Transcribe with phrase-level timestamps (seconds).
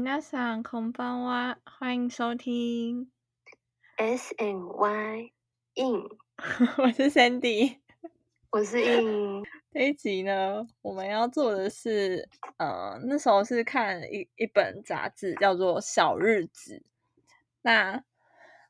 [0.00, 3.10] 皆さんこんばんは，欢迎收听
[3.96, 5.32] S N Y
[5.74, 6.08] in，
[6.78, 7.76] 我是 Sandy。
[8.50, 9.42] 我是 in。
[9.70, 12.26] 这一集呢，我们要做的是，
[12.56, 16.76] 呃，那时候是看一一本杂志，叫做《小日子》。
[17.60, 18.02] 那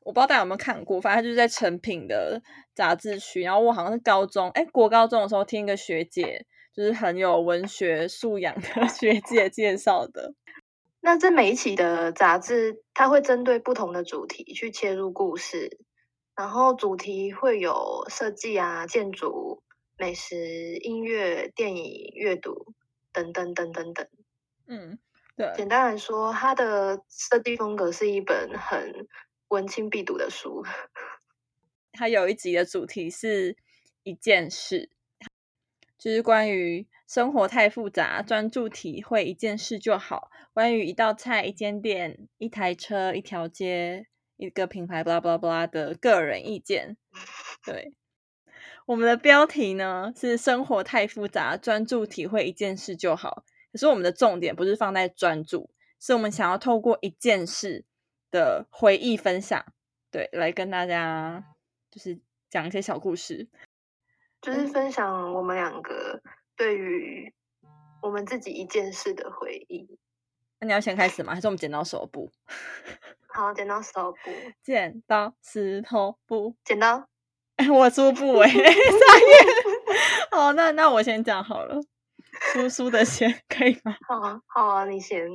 [0.01, 2.41] 我不知道大家有没有看过，反正就是在成品的
[2.75, 3.41] 杂志区。
[3.43, 10.33] 然后我好像是高中，哎，国高中的时候听一个学姐，就是很有文学素养的 学姐介绍的。
[11.04, 15.80] 那这每一期的杂志，它会针对不同的主题去切入故事，
[16.36, 19.64] 然后主题会有设计啊、建筑、
[19.98, 22.72] 美食、音乐、电影、阅读
[23.12, 24.06] 等等等等等。
[24.68, 24.96] 嗯，
[25.36, 25.52] 对。
[25.56, 29.08] 简单来说，它的设计风格是一本很
[29.48, 30.62] 文青必读的书。
[31.94, 33.56] 它有一集的主题是
[34.04, 34.88] 一件事，
[36.02, 36.86] 就是关于。
[37.04, 40.30] 生活太复杂，专注体会一件事就好。
[40.54, 44.06] 关于一道菜、一间店、一台车、一条街、
[44.38, 46.96] 一个品牌，巴拉巴拉巴拉的个人意见。
[47.66, 47.92] 对，
[48.86, 53.44] 我们的标题呢是“生活太复杂，专注体会一件事就好”。
[53.70, 55.68] 可是我们的重点不是放在专注，
[56.00, 57.84] 是我们想要透过一件事
[58.30, 59.62] 的回忆分享，
[60.10, 61.44] 对，来跟大家
[61.90, 63.48] 就是讲一些小故事，
[64.42, 66.20] 就是分享我们两个。
[66.54, 67.32] 对于
[68.02, 69.98] 我们自己一件事的回忆，
[70.60, 71.34] 那你要先开始吗？
[71.34, 72.30] 还是我们剪刀石头布？
[73.34, 74.30] 好，剪刀石头布，
[74.62, 77.08] 剪刀石头布，剪刀。
[77.72, 78.70] 我输布哎，傻眼。
[80.30, 81.80] 好，那那我先讲好了，
[82.52, 83.96] 输输的先可以吗？
[84.06, 85.26] 好啊，好啊，你先。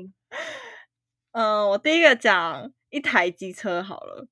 [1.32, 4.28] 嗯，我第一个讲一台机车好了。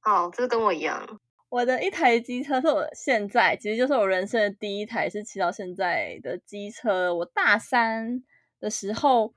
[0.00, 1.18] 好，这跟我一样。
[1.50, 7.12] 我的一台机车是我现在，其实就是我人生的第一台，是骑到现在的机车。
[7.12, 8.22] 我大三
[8.60, 9.34] 的时候，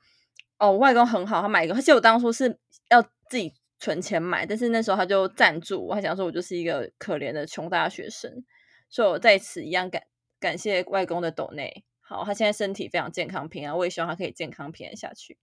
[0.59, 2.59] 哦，我外公很好，他买一个，而且我当初是
[2.91, 8.46] 要自己存钱买，但是那时候他就赞助，我还想说我就是一个可怜的穷大学生，
[8.90, 10.03] 所以我在此一样感
[10.40, 11.84] 感谢外公的斗内。
[12.00, 15.40] 好，他现在身体非常健康平安，我也希望他可以健康平安下去。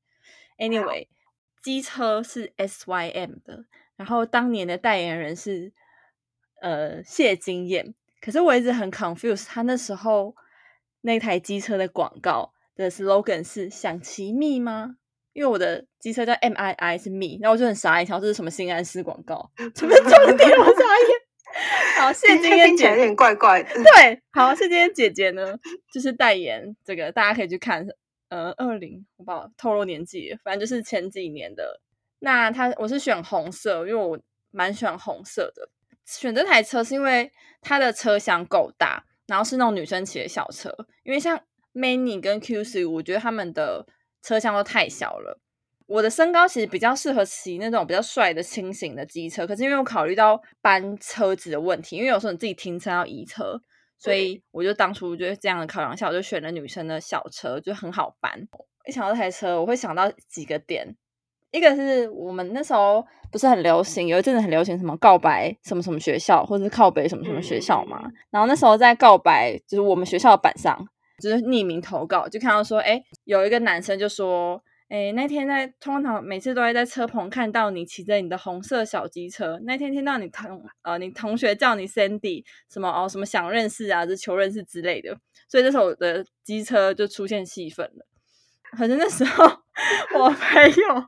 [0.56, 1.09] Anyway，
[1.64, 3.64] 机车是 SYM 的，
[3.97, 5.72] 然后当年的代言人是。
[6.60, 10.34] 呃，谢金燕，可是我一直很 confused，他那时候
[11.03, 14.97] 那台机车的广告的 slogan 是“想骑蜜吗？”
[15.32, 19.50] 因为我的机车叫 M I I 是密，然后我就很傻眼，想这是什么新安斯广告？
[19.75, 20.50] 什么重点？
[20.59, 22.00] 我傻眼。
[22.00, 23.71] 好，谢金燕姐有点怪怪的。
[23.75, 25.59] 对，好，谢金燕姐姐呢，
[25.92, 27.87] 就是代言这个，大家可以去看。
[28.28, 31.81] 呃，二零，我把透露年纪，反正就是前几年的。
[32.21, 34.16] 那他我是选红色，因为我
[34.53, 35.69] 蛮喜欢红色的。
[36.19, 40.75] 选这台车是因为它的车厢够大，然后是那种女生骑的小车。
[41.04, 41.41] 因为像
[41.72, 43.87] Mini 跟 Q 十五，我觉得他们的
[44.22, 45.41] 车厢都太小了。
[45.87, 53.60] 我的身高其实比较适合骑那种比较帅的轻型的机车，可是因为我考虑到搬车子的问题，因为有时候你自己停车要移车，
[53.98, 58.48] 所以我就当初就是这样的考量下，我就选了女生的小车，就很好搬。
[58.87, 60.97] 一想到这台车，我会想到几个点。
[61.52, 68.02] 一个是我们那时候不是很流行，有一阵子很流行什么告白什么什么学校，或者是靠北什么什么学校嘛。
[68.30, 70.78] 然后那时候在告白，就是我们学校的板上，
[71.20, 85.16] 就是匿名投稿，就看到说，哎，有一个男生就说，哎，那天在通常每次都会在车棚看到你骑着你的红色小机车，那天听到你同呃你同学叫你 Sandy 什么哦什么想认识啊，就求认识之类的，
[85.48, 88.06] 所以这时候我的机车就出现戏份了。
[88.76, 89.44] 可是那时候
[90.18, 91.06] 我朋友。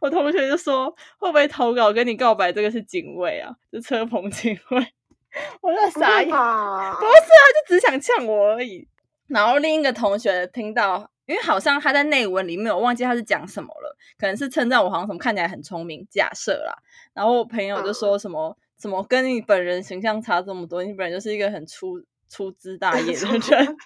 [0.00, 2.52] 我同学就说：“会不会投稿跟你告白？
[2.52, 4.86] 这个是警卫啊，就车棚警卫。
[5.60, 8.88] ”我在傻眼，不是啊，就只想呛我而已。
[9.26, 16.74] 然后另一个同学听到，因为好像他在内文里面，我忘记他是讲什么了，可能是称赞我好像什么看起来很聪明，假设啦。
[17.12, 23.76] 然后我朋友就说什么什么跟你本人形象差这么多，你本人就是一个很粗粗枝大叶的人。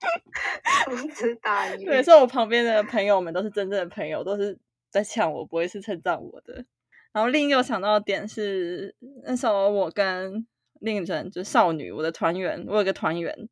[0.86, 4.58] 粗枝大叶，对，所以我旁边的朋友们都是真正的朋友，都是。
[4.90, 6.64] 在呛我，不会是称赞我的。
[7.12, 8.94] 然后另一个想到的点是，
[9.24, 10.46] 那时候我跟
[10.80, 13.48] 另一人就少女，我的团员，我有个团员，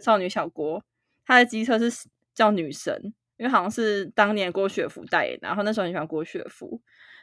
[0.00, 0.82] 少女小郭，
[1.24, 6.80] 她的机车是叫女神，因为好像是当年郭雪芙代言，然后那时候很喜欢郭雪芙，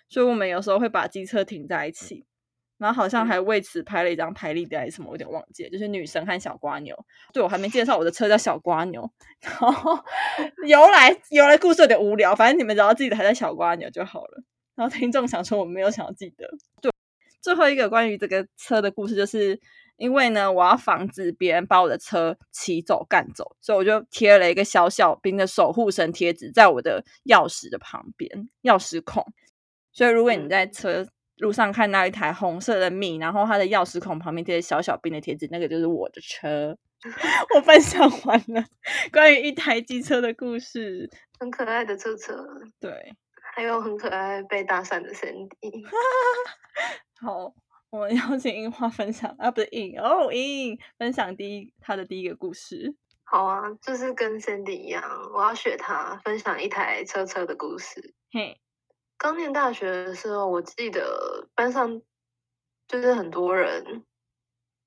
[0.07, 2.25] 所以我们有时候会把机车停在一起。
[2.77, 6.95] 然后好像还为此拍了一张拍立得还是什么，我有点忘记，就是女神和小瓜牛。
[7.33, 9.97] 对我还没介绍我的车叫小瓜牛，然后
[10.67, 14.43] 由来由来故事有点无聊，反正你们只要记得还在小瓜牛就好了。
[14.75, 16.47] 然后听众想说我没有想要记得。
[16.81, 16.91] 就
[17.41, 19.59] 最后一个关于这个车的故事，就是
[19.95, 29.25] 因为呢，我要防止别人把我的车骑走、干走，所以我就贴了一个小小兵的守护神贴纸在我的钥匙的旁边，钥匙孔。
[29.91, 36.77] 所以如果你在车路上看到一台红色的米，然后它的钥匙孔旁边贴着小小兵的贴纸，那个就是我的车。
[37.55, 38.63] 我分享完了
[39.13, 41.07] 关于一台机车的故事，
[41.39, 42.33] 很可爱的车车，
[42.79, 43.15] 对，
[43.53, 45.85] 还有很可爱被搭讪的 Cindy。
[47.21, 47.53] 好，
[47.91, 52.95] 我们邀请樱花分享啊，不是樱哦，樱分享第一他的第一个故事。
[53.23, 55.03] 好啊，就是跟 Cindy 一样，
[55.35, 58.15] 我要学他分享一台车车的故事。
[58.31, 58.59] 嘿，
[59.17, 62.01] 刚念大学的时候，我记得班上
[62.87, 64.03] 就是很多人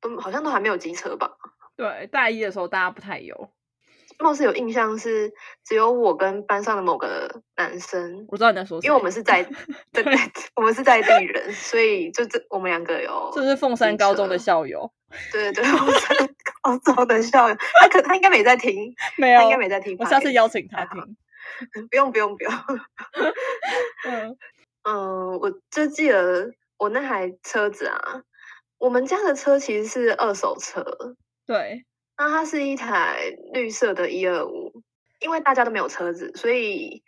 [0.01, 1.37] 都好像都还没有机车吧。
[1.77, 3.51] 对，大一的时候大家不太有，
[4.19, 5.33] 貌似有印象是
[5.65, 9.43] 只有我跟班上的某个男生，我知道你在说，因为我们是在
[9.93, 10.15] 对对，
[10.57, 14.93] 我们是在地人，所以就这我们两个有，这是凤山高中的校友，
[15.33, 16.29] 对对对，凤山
[16.63, 21.17] 高中的校友，他可他应该没在听，没有，他应该没在听，我下次邀请他听，
[21.91, 22.53] 不用不用不用，
[24.07, 24.37] 嗯。
[24.83, 28.23] 嗯，我就记得我那台车子啊，
[28.79, 30.83] 我们家的车其实是二手车。
[31.47, 31.85] 对，
[32.17, 34.73] 那它是一台绿色的一二五，
[35.19, 37.03] 因为大家都没有车子，所以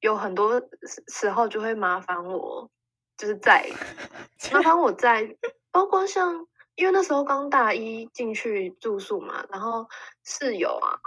[0.00, 0.60] 有很多
[1.06, 2.68] 时候就会麻烦我，
[3.16, 3.70] 就是在
[4.52, 5.36] 麻烦我在，
[5.70, 9.88] 包括像因为那时候刚大一进去住宿嘛，然后
[10.24, 10.98] 室友啊，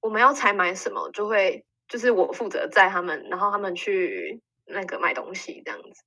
[0.00, 6.02] 我们要采买什么，就会就是我负责载他们，然后他们去那个买东西这样子。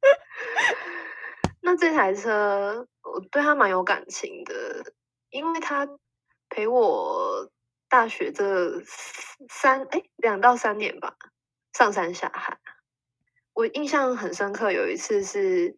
[1.60, 4.94] 那这台车我对他蛮有感情的。
[5.30, 5.86] 因为他
[6.48, 7.50] 陪我
[7.90, 8.80] 大学这
[9.50, 11.14] 三哎两到三年吧，
[11.74, 12.56] 上山下海，
[13.52, 14.72] 我印象很深刻。
[14.72, 15.76] 有一次是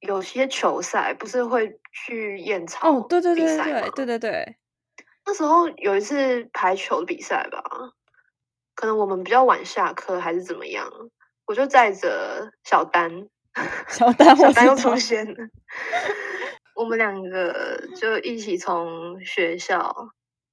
[0.00, 4.56] 有些球赛，不是会去燕巢哦，对对对对对对对。
[5.26, 7.62] 那时候有一次排球比赛吧，
[8.76, 10.88] 可能我们比较晚下课还是怎么样，
[11.46, 13.10] 我就载着小丹，
[13.88, 15.34] 小丹 小丹又出现了。
[16.76, 19.90] 我们两个就一起从学校，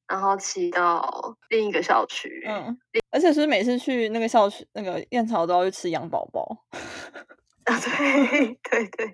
[0.08, 2.42] 然后骑到另一个校区。
[2.48, 2.78] 嗯，
[3.12, 6.64] 而且是每次去那个校区，那个燕巢都要去吃羊宝宝。
[7.66, 9.12] 啊，对对对。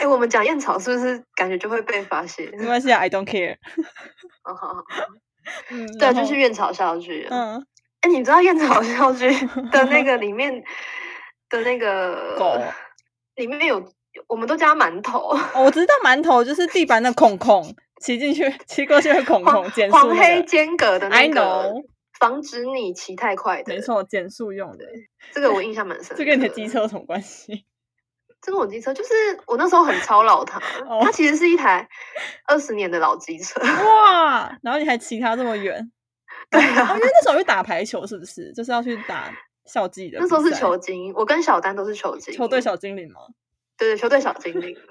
[0.00, 2.50] 哎，我们讲燕巢是不是感觉就会被发现？
[2.58, 3.56] 没关系啊，I don't care。
[4.42, 4.84] 好好好。
[5.70, 7.28] 嗯，对，就是燕巢校区。
[7.30, 7.64] 嗯。
[8.04, 9.28] 哎，你知道燕巢校区
[9.72, 10.62] 的那个里面
[11.48, 12.58] 的那个狗
[13.36, 13.82] 里面有？
[14.28, 19.96] 我们都叫馒头，我知道馒头就是地板的孔孔，骑进去骑过去会孔孔减速。
[19.96, 21.72] 黄黑间隔的那个，
[22.20, 23.74] 防止你骑太快的。
[23.74, 24.84] 没错，减速用的。
[25.32, 26.16] 这个我印象蛮深。
[26.16, 27.64] 这跟你的机车有什么关系？
[28.40, 29.10] 这个我机车就是
[29.48, 30.60] 我那时候很操劳它，
[31.02, 31.88] 它其实是一台
[32.46, 33.60] 二十年的老机车。
[33.60, 34.56] 哇！
[34.62, 35.90] 然后你还骑它这么远？
[36.50, 38.52] 对啊，因为那时候去打排球，是不是？
[38.52, 39.32] 就是要去打
[39.64, 40.18] 校际的。
[40.20, 43.20] 那时候是球精，我跟小丹都是球精，球队小精灵吗？
[43.76, 44.76] 对对，球队小精灵。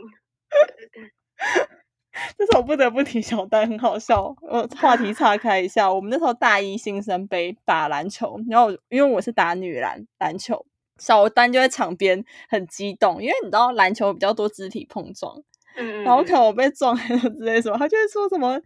[2.37, 4.35] 这时候不得不提小丹，很好笑。
[4.41, 10.63] 我话题岔开一下，我们那时候大一新生杯打篮球，然后因为我是打女篮篮球，
[10.99, 15.35] 小丹就在场边很激动，因为你知道篮球比较多肢体碰撞，
[15.75, 18.61] 嗯，然后看我被撞还 是之类什么，他就会说什么，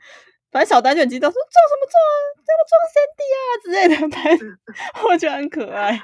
[0.57, 2.01] 反正小丹就很激动，说撞什么撞，
[2.47, 4.57] 这么撞 Cindy 啊之类的，反正
[5.07, 6.01] 我觉得很可爱。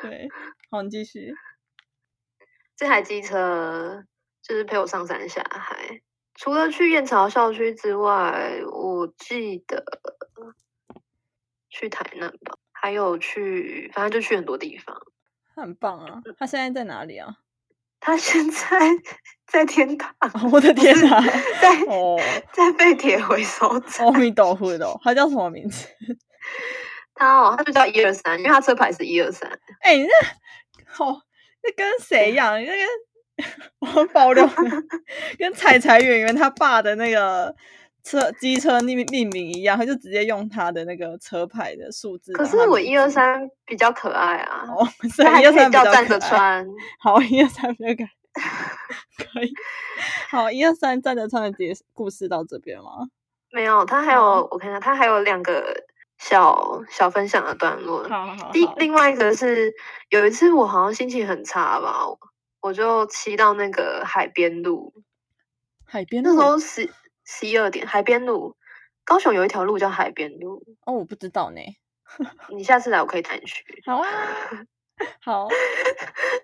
[0.00, 0.26] 对，
[0.70, 1.34] 好，你继续。
[2.74, 4.02] 这台机车
[4.42, 6.00] 就是陪我上山下海，
[6.34, 9.84] 除了去燕巢校区之外，我记得
[11.68, 14.98] 去台南吧，还有去，反正就去很多地方。
[15.54, 16.22] 很棒啊！
[16.38, 17.34] 他现在在哪里啊？
[18.00, 18.68] 他现在
[19.46, 20.14] 在天堂。
[20.52, 21.20] 我的天哪！
[21.60, 22.18] 在哦，
[22.52, 24.06] 在废铁回收站。
[24.06, 25.86] 阿弥陀佛的，他叫什么名字？
[27.14, 29.50] 他哦，他就叫一二三，因为他车牌是一二三。
[29.80, 31.20] 哎，那好。
[31.60, 32.54] 那跟谁一样？
[32.64, 32.86] 那跟
[33.96, 34.48] 我爆料，
[35.38, 37.52] 跟彩彩演员他爸的那个
[38.04, 42.32] 车机车命命名一样，他就直接用他的那个车牌的数字。
[42.32, 44.64] 可是我一二三比较可爱啊！
[44.68, 46.66] 哦，所以一二三比较站着穿。
[47.00, 49.52] 好，一二三比较可可以。
[50.30, 53.08] 好，一二三站着穿的结故事到这边吗？
[53.52, 55.84] 没有，他还有我看一下，他还有两个。
[56.20, 58.02] 小小分享的段落。
[58.08, 58.50] 好好好。
[58.52, 59.72] 另另外一个是
[60.08, 61.94] 有一次我好像心情很差吧，
[62.60, 64.92] 我就骑到那个海边路。
[65.84, 66.92] 海边那时候十
[67.30, 68.56] 十一二点，海边路，
[69.04, 70.64] 高雄有一条路叫海边路。
[70.86, 71.60] 哦，我不知道呢。
[72.56, 73.62] 你下次来我可以带你去。
[73.84, 74.08] 好啊。
[75.20, 75.46] 好。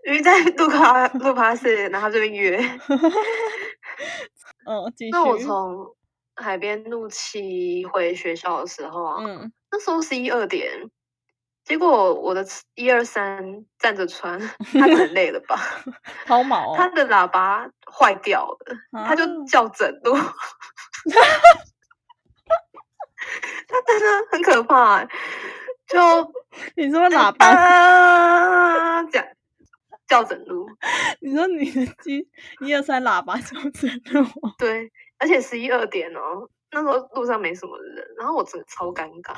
[0.07, 2.57] 因为在路卡路帕斯，然后这边约。
[4.67, 5.11] 嗯，继续。
[5.11, 5.97] 那我从
[6.37, 10.71] 海边路骑回学校的时候啊，嗯，那时候十一二点，
[11.65, 12.45] 结果我的
[12.75, 14.39] 一二三站着穿，
[14.73, 15.59] 他可能累了吧，
[16.27, 16.77] 好毛哦。
[16.77, 20.15] 他的喇叭坏掉了，他就啊叫整路，
[23.67, 25.09] 他真的很可怕欸，
[25.87, 25.99] 就
[26.77, 29.27] 你说喇叭，啊这样
[30.07, 30.69] 叫整路，
[31.21, 32.29] 你说你的机
[32.61, 34.55] 一二三喇叭就这样吗？
[34.59, 39.35] 对，而且十一二点哦，那时候路上没什么人，然后我真的超尴尬。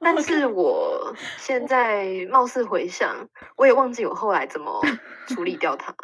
[0.00, 4.80] 但是我现在貌似回想，我也忘记我后来怎么
[5.28, 5.94] 处理掉它，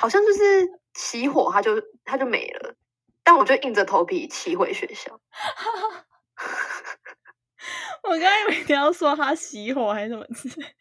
[0.00, 2.74] 好像就是起火，它就它就没了，
[3.22, 5.20] 但我就硬着头皮骑回学校。
[8.02, 10.66] 我刚刚以为你要说它熄火还是什么之类，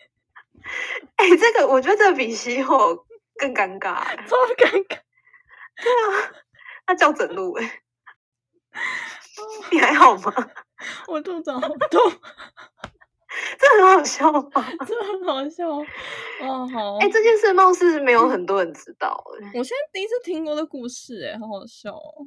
[1.16, 3.06] 哎、这个我觉得这比熄火
[3.38, 5.00] 更尴尬、 欸，超尴尬。
[5.76, 6.32] 对啊，
[6.88, 7.82] 那叫整路哎、
[9.72, 10.34] 你还好吗？
[11.08, 12.02] 我肚子好痛，
[13.60, 14.50] 这很好笑吗？
[14.86, 15.68] 这很好笑。
[15.70, 22.26] 哦，好，哎、这件事貌似没有很多人知道哎、我现在第一次听过的故事，哎，好好笑哦。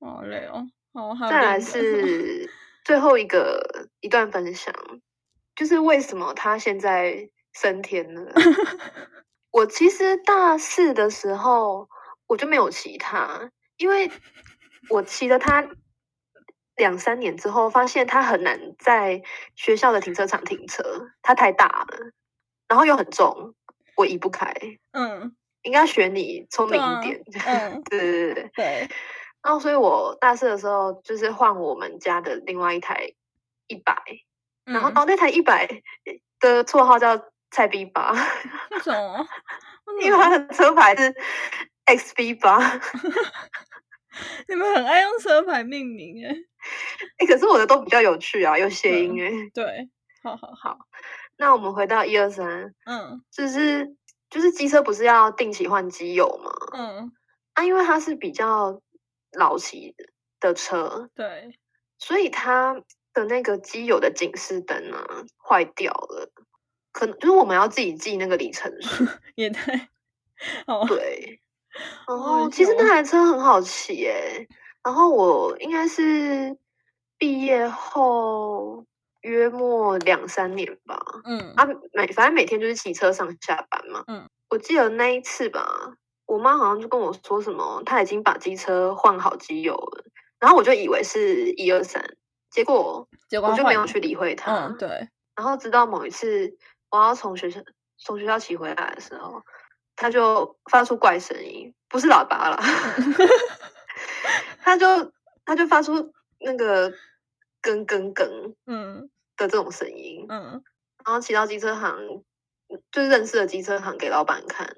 [0.00, 0.66] 好累哦。
[0.92, 2.50] 好，再来是
[2.84, 4.74] 最后一个一段分享，
[5.54, 8.32] 就是为什么他现在升天了。
[9.50, 11.88] 我其实大四的时候
[12.26, 14.10] 我就没有骑他，因为
[14.90, 15.68] 我骑了它
[16.76, 19.22] 两三年之后，发现它很难在
[19.54, 20.82] 学校的停车场停车，
[21.22, 22.12] 它太大了，
[22.68, 23.54] 然后又很重，
[23.96, 24.52] 我移不开。
[24.92, 28.50] 嗯应该选你聪明一点，嗯 对对对对。
[28.54, 28.88] 对，
[29.42, 33.12] 然后，所以我大四的时候就是换我们家的另外一台
[33.66, 33.96] 一百、
[34.64, 35.66] 然后那台一百
[36.38, 38.12] 的绰号叫菜 B 八，
[38.70, 39.26] 为什么？
[40.02, 41.12] 因为它的车牌是
[41.86, 42.58] XB 八。
[44.48, 46.34] 你们很爱用车牌命名哎。
[47.18, 49.30] 哎，可是我的都比较有趣啊，有谐音哎。
[49.54, 49.88] 对，
[50.22, 50.78] 好好好，
[51.36, 53.94] 那我们回到一二三，嗯就是
[54.28, 56.50] 就是机车不是要定期换机油吗？
[56.76, 57.12] 嗯，
[57.54, 58.80] 啊，因为它是比较
[59.32, 59.94] 老骑
[60.40, 61.58] 的车，对，
[61.98, 62.82] 所以它
[63.12, 66.32] 的那个机油的警示灯啊坏掉了，
[66.90, 69.04] 可能就是我们要自己记那个里程数。
[69.36, 69.88] 也太
[70.66, 71.40] 哦，对，
[72.06, 74.46] 然好后其实那台车很好骑耶。
[74.82, 76.56] 然后我应该是
[77.18, 78.84] 毕业后
[79.22, 84.04] 约莫两三年吧，嗯啊，每反正每天就是骑车上下班嘛。
[84.06, 85.68] 嗯，我记得那一次吧，
[86.26, 90.04] 我妈好像就跟我说什么，她已经把机车换好机油了，
[90.38, 92.16] 然后我就以为是一二三，
[92.50, 94.68] 结果结果我就没有换去理会它。
[94.68, 96.56] 嗯，对，然后直到某一次
[96.92, 97.60] 我要从学校
[97.98, 99.42] 从学校骑回来的时候，
[99.96, 102.58] 他就发出怪声音，不是喇叭了，
[104.62, 105.12] 他就
[105.44, 106.90] 他就发出那个
[107.62, 110.62] 咯咯咯嗯的这种声音，嗯，
[111.04, 112.22] 然后骑到机车行，
[112.92, 114.76] 就是认识的机车行给老板看，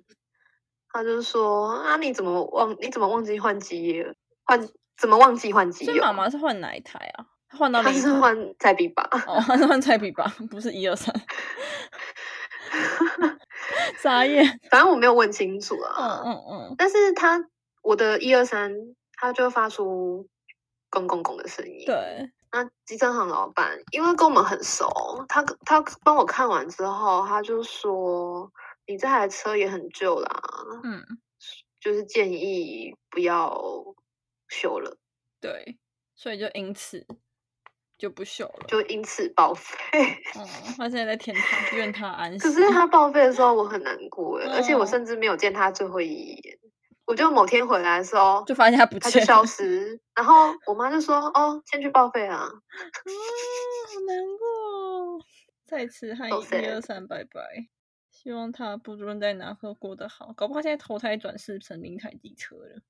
[0.92, 4.14] 他就说啊你怎么忘你怎么忘记换机油？
[4.44, 6.02] 换怎么忘记换机油？
[6.02, 7.26] 妈妈是换哪一台啊？
[7.50, 9.08] 她换到他是换菜比吧？
[9.26, 11.14] 哦，他是换菜比吧，不是一二三，
[13.98, 16.22] 傻眼，反正我没有问清楚嗯啊。
[16.24, 17.38] 嗯嗯，但是他
[17.82, 18.72] 我的一二三，
[19.14, 20.28] 他就发出
[20.90, 24.88] 公公公的声音。，对，那机车行老板因为跟我们很熟，
[25.28, 28.50] 他他帮我看完之后，他就说
[28.86, 30.42] ：“你这台车也很旧啦，
[30.84, 31.04] 嗯。
[31.80, 33.56] 就是建议不要
[34.48, 34.98] 修了，
[35.40, 35.78] 对，
[36.16, 37.06] 所以就因此
[37.98, 38.66] 就不修了。
[38.68, 39.76] 就因此报废。
[40.36, 42.38] 嗯，她现在在天堂，愿他安息。
[42.38, 46.58] 可是他报废的时候，我很难过耶，而且我哦甚至没有见他最后一眼。
[47.04, 55.20] 我就某天回来的时候，就发现他不见了，他就消失，然后我妈就说：“哦，先去报废啊。”啊，好难过哦。
[55.64, 57.40] 再次和 So 一二三拜拜，
[58.10, 62.82] 希望他不论在哪都过得好，搞不好他现在投胎转世成另一台机车了，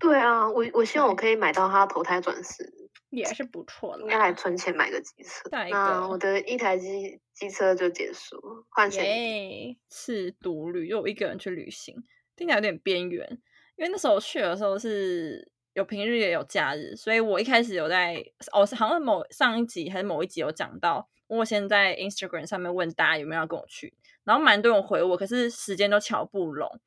[0.00, 2.72] 对啊，我我希望我可以买到他投胎转世，
[3.10, 4.32] 也是不错的应该还。
[4.32, 5.48] 存钱买个机车。
[5.50, 8.40] 下一个那我的一台机机车就结束，
[8.70, 9.04] 换谁？
[9.04, 11.94] 耶，是独旅，就我一个人去旅行，
[12.34, 13.28] 听起来有点边缘。
[13.76, 23.92] 因为那时候去的时候是有平日也有假日，所以我一开始有在哦，是好像某上一集还是某一集有讲到，我先在 Instagram 上面问大家有没有要跟我去，
[24.24, 26.80] 然后蛮多人回我，可是时间都瞧不拢，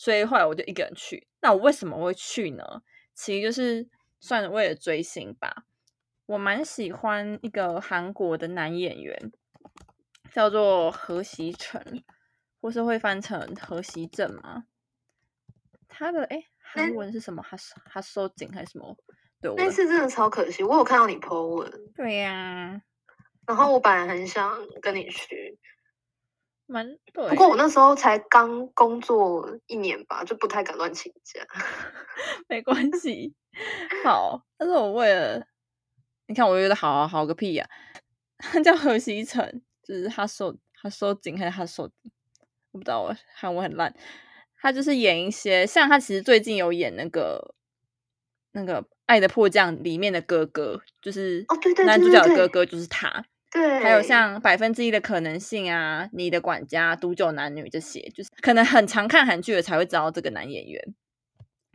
[0.00, 1.28] 所以后来我就一个人去。
[1.42, 2.64] 那我为什么会去呢？
[3.12, 3.86] 其实就是
[4.18, 5.66] 算是为了追星吧。
[6.24, 9.30] 我蛮喜欢一个韩国的男演员，
[10.32, 12.02] 叫做何熙成，
[12.62, 14.64] 或是会翻成何熙正吗。
[15.86, 17.42] 他的哎韩文是什么？
[17.42, 18.96] 哈哈收紧还是什么？
[19.42, 21.70] 对，那次真的超可惜，我有看到你 po 文。
[21.94, 22.80] 对呀，
[23.46, 25.58] 然后我本来很想跟你去，
[26.70, 27.28] 蛮对。
[27.28, 31.44] 不过我那时候才刚工作一年吧，就不太敢乱请假。
[32.48, 33.34] 没关系，
[34.04, 34.44] 好。
[34.56, 35.44] 但是我为了
[36.26, 37.66] 你看，我觉得好好个屁呀！
[38.38, 41.90] 他 叫何西成，就是他收他收紧还是他收？
[42.72, 43.94] 我不知道，我韩文很烂。
[44.62, 47.54] 他就是演一些，像他其实最近有演那个
[48.52, 53.24] 那个《爱的迫降》里面的哥哥，就是哦对对，男主角的哥哥就是他。
[53.50, 60.94] 对，还有像百分之一的可能性啊，你的管家、独酒男女这些，就是可能很常看韩剧的才会知道这个男演员。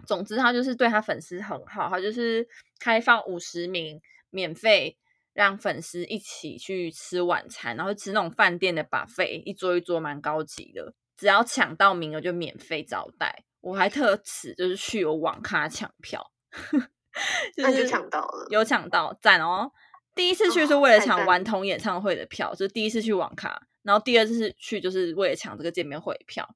[0.07, 2.47] 总之，他就是对他粉丝很好，他就是
[2.79, 4.97] 开放五十名免费
[5.33, 10.93] 让粉丝一起去吃晚餐，然后吃那种饭店的 buffet，一桌一桌蛮高级的。
[11.17, 16.31] 只要抢到名额就免费招待，我还特此就是去有网咖抢票，
[17.57, 19.71] 那就抢到了，有抢到，赞哦！
[20.15, 26.55] 第一次去是为了抢顽童演唱会的票，就是第一次去网咖，然后第二次去就是为了抢这个见面会票。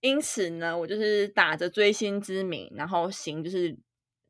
[0.00, 3.76] 因此呢，我就是打着追星之名，然后行就是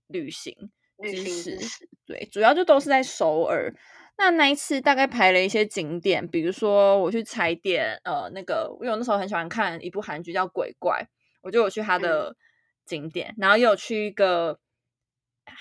[0.09, 0.53] 旅行
[0.99, 1.57] 旅行
[2.05, 3.73] 对，主要就都是在首尔。
[4.19, 11.03] 那那一次大概排了一些景点，比如说我去踩点，呃，那个因为我那时候很喜欢看一部韩剧叫《鬼怪》，
[11.41, 12.37] 我就有去他的
[12.85, 14.59] 景点，然后也有去一个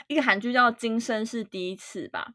[0.07, 2.33] 一个韩剧叫《今生是第一次》吧，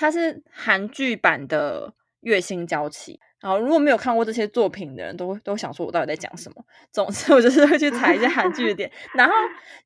[0.00, 1.88] 它是韩剧版的
[2.20, 3.12] 《月薪娇妻》。
[3.40, 6.64] 然后如果没有看过这些作品的人，都都想说我到底在讲什么。
[6.90, 8.90] 总之，我就是会去踩一些韩剧的点。
[9.14, 9.32] 然后《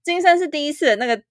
[0.03, 1.23] 今生是第一次》的那个。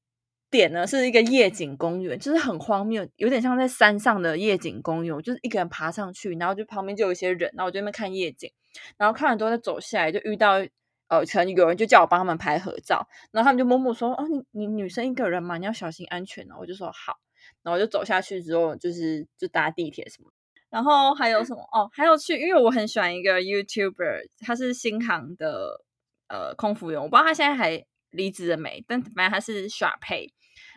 [0.53, 8.51] 点呢是一个夜景公园，就是很荒谬，有点像在山上的夜景公园，就是一个人爬上去，然后就旁边就有一些人，然后我就那边看夜景，
[8.95, 10.63] 然后看完之后再走下来，就遇到
[11.07, 17.17] 呃，可能有人就叫我帮他们拍合照，然后他们就默默说：“哦，你你女生一个人嘛，你要小心安全哦。”我就说好，
[17.63, 20.29] 然后就走下去之后，就是就搭地铁什么，
[20.69, 25.83] 然后还有什么哦，还有去，因为我很喜欢一个 YouTuber，他是新航的
[26.27, 30.33] 呃空服员，我不知道他现在还离职了没，但反正他是耍配。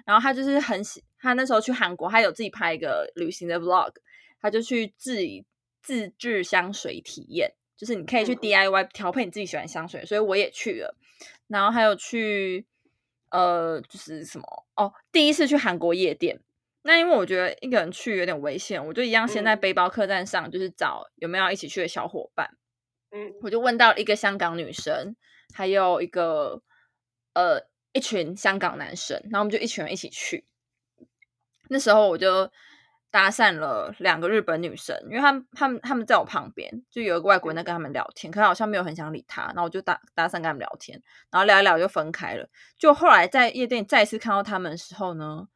[0.06, 3.92] 然后他就是很喜，他那时候去韩国，他有自己拍一个旅行的 vlog，
[4.40, 5.44] 他就去自己
[5.82, 10.96] 自制香水体验，就是你可以去 DIY 调配你自己喜欢香水，所以我也去了。
[11.48, 12.66] 然后还有去，
[13.30, 16.40] 呃，就是什么哦，第一次去韩国夜店，
[16.86, 22.48] 那因为我觉得一个人去有点危险，我就一样先在背包客栈上，就是找有没有一起去的小伙伴。
[23.10, 25.14] 嗯，我就问到一个香港女生，
[25.52, 26.62] 还有一个
[27.34, 27.66] 呃。
[27.92, 30.44] 一群香港男生，然后我们就一群人一起去。
[31.70, 32.50] 那时候我就
[33.10, 39.46] 搭讪了两个日本女生，因为他们、他们、他们在我旁边，就有一个外国人在跟他们聊天，可是好像没有很想理他。
[39.46, 42.46] 然后我就搭搭讪跟他们聊天，然后聊一聊就分开了。
[42.78, 45.48] 就后来在夜店再次看到他们的时候呢，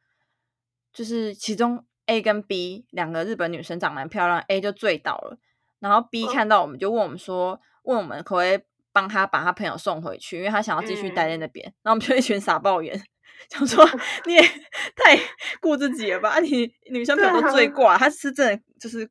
[0.93, 5.37] 就是其中 A 跟 B 两个日本女生长蛮漂亮，A 就醉倒了，
[5.79, 8.59] 然后 B 看到我们就问我们说，问我们可不可以。
[8.93, 11.65] 帮他把他朋友送回去，因为他想要继续待在那边。
[11.81, 13.01] 然后我们就一群傻抱怨，
[13.49, 13.87] 想说
[14.27, 15.17] 你也太
[15.61, 16.41] 顾自己了吧？
[16.41, 19.09] 你女生朋友都醉挂，他是真的就是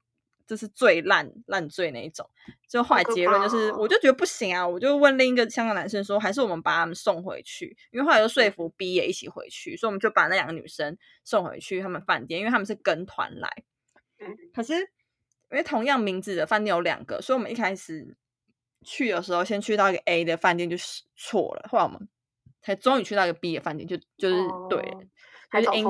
[0.51, 2.29] 就是最烂烂醉那一种。
[2.69, 4.67] 就后来结论就是，我就觉得不行啊！
[4.67, 7.77] 我就问另一个香港男生说，还是我们把他们送回去？
[7.91, 13.63] 因为后来又说服 B 也一起回去，所以我们就把那两个女生送回去他们饭店，因为他们是跟团来。
[14.53, 18.17] 可是因为同样名字的饭店有两个，所以我们一开始。
[18.83, 22.09] 去的时候，先去到一个 A 的饭店就是错了，后来我们
[22.63, 24.37] 才终于去到一个 B 的饭店，就就是
[24.71, 24.83] 对，
[25.51, 25.85] 还是店。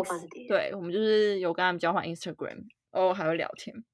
[0.48, 3.84] 对，我们就是有跟他们交换 Instagram，哦，还会聊天。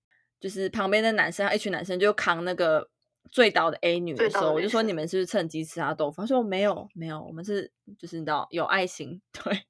[0.41, 2.89] 就是旁边的男生，一群男生就扛那个
[3.31, 6.23] 醉倒的 A 女的时候，我就说你们是不是趁机吃他豆腐？
[6.23, 9.65] 他说没有，没有，我们是就是你知道有爱心，对，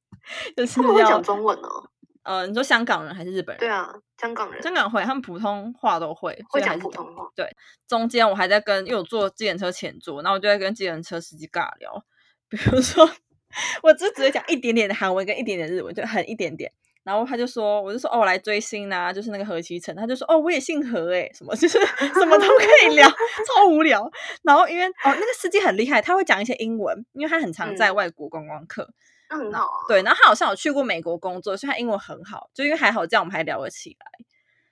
[0.57, 1.91] 就是要讲中文哦。
[2.23, 3.61] 呃，你说香港人还是日本人？
[3.61, 4.61] 对啊，香港人。
[4.61, 7.31] 香港会，他们普通话都会，会讲普通话。
[7.37, 7.49] 对，
[7.87, 12.05] 中间我还在跟，因为我坐自行车前座，然后我就在跟自行车司机尬聊。
[12.51, 13.09] 比如说，
[13.85, 16.73] 我就只会讲一点点的韩文跟一点点日文，就很一点点。
[17.07, 19.95] 然后他就说，我就说哦，我来追星呐，就是那个何其成。
[19.95, 23.09] 他就说哦，我也姓何哎，什么 就是什么都可以聊，
[23.47, 24.11] 超无聊。
[24.43, 28.93] 然后因为哦，那个司机很厉害，他会讲一些英文，因为他很常在外国观光客。
[29.31, 29.87] 那很好啊。
[29.87, 32.51] 对，然后他好像有去过美国工作，所以他英文很好。
[32.53, 34.07] 就因为还好这样，我们还聊得起来。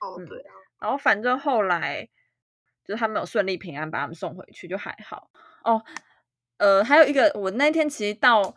[0.05, 0.51] 哦，对啊。
[0.81, 2.05] 然后反正后来
[2.85, 5.29] 就是他们有顺利平安把他们送回去，就还好。
[5.63, 5.81] 哦，
[6.57, 8.55] 呃，还有一个，我那天其实到，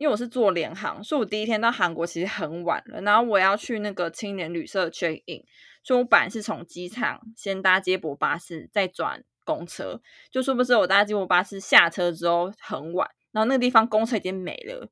[0.00, 3.02] 因为我是做联航，所以我第一天到韩国其实很晚了。
[3.02, 5.44] 然后我要去那个青年旅社 check in，
[5.84, 10.00] 所以我本来是从机场先搭接驳巴士，再转公车。
[10.30, 13.10] 就说不是我搭接驳巴士下车之后很晚。
[13.30, 14.90] 然后那个地方公车已经没了。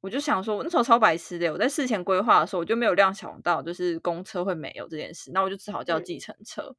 [0.00, 6.76] 我就想说，我那时候超白痴的，我在事前规划的时候，我就没有料想到就是公车会没有这件事，那我就只好叫计程车。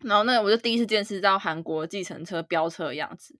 [0.00, 3.38] 然后那我就第一次见识到韩国计程车飙车的样子，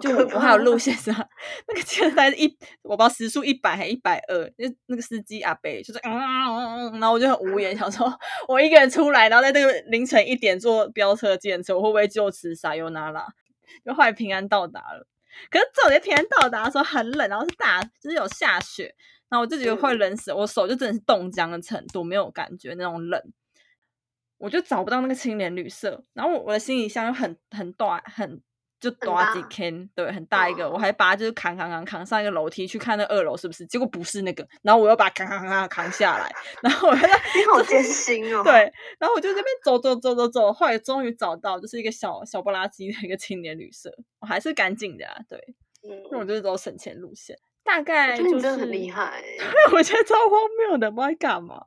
[0.00, 1.14] 就我还有路线上
[1.68, 2.06] 那个车
[2.36, 8.12] 一，我不知道时速一百还一百二，就那个司机阿北就是嗯嗯嗯，然后我就很无言，想说
[8.48, 13.26] 我一个人出来，然后在那个凌晨一点坐飙车计程车，我会不会就此撒尤那拉？
[13.84, 15.06] 就后来平安到达了。
[15.50, 18.94] 可是走在平安到达的时候很冷，然后是大，就是有下雪，
[19.28, 23.22] 然后我就觉得会冷死，我手就真的是冻僵的程度，没有感觉那种冷，
[24.38, 28.40] 我就找不到那个青年旅社，然后我的行李箱又很很大，很。
[28.88, 36.30] 就多几 can，对，很大一个，我还把它就是扛扛扛扛上一个楼梯去看那二楼是不是，结果不是那个，然后我又把扛扛扛扛扛下来，
[36.62, 38.52] 然后我 你好艰辛哦， 对，
[39.00, 45.38] 然后我就这边走走走走走，后来终于找到，就是一个小小不拉几的一个青年旅社，我还是干净的，对，
[45.82, 46.24] 嗯，那我。
[46.24, 49.22] 就是走省钱路线，大概就是很厉害，
[49.72, 51.64] 我觉得超荒谬的，不知道干嘛，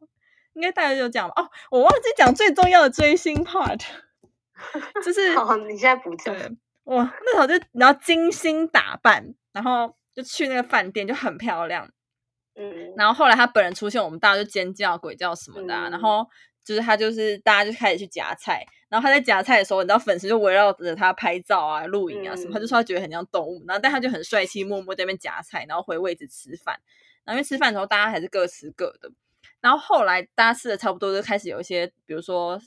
[0.54, 3.82] 应该大家就讲吧，哦，我忘记讲最重要的追星 part，
[5.04, 6.36] 就是好，你现在补讲。
[6.90, 11.88] 哇，那时候就然后精心打扮，然后就去那个饭店，就很漂亮。
[12.56, 15.88] 嗯，然后后来他本人出现，我们大家就尖叫、鬼叫什么的啊。
[15.90, 16.28] 然后
[16.64, 18.66] 就是他，就是大家就开始去夹菜。
[18.90, 22.54] 然后他在夹菜的时候，你知道粉丝就围绕着他拍照啊、录影啊什么。
[22.54, 23.64] 他就说他觉得很像动物。
[23.68, 26.76] 然后但他就很帅气，默默在那边夹菜，然后回位置吃饭。
[27.24, 29.12] 然后因为吃饭的时候，大家还是各吃各的。
[29.62, 32.60] 然后后来大家吃的差不多，就开始有一些，比如说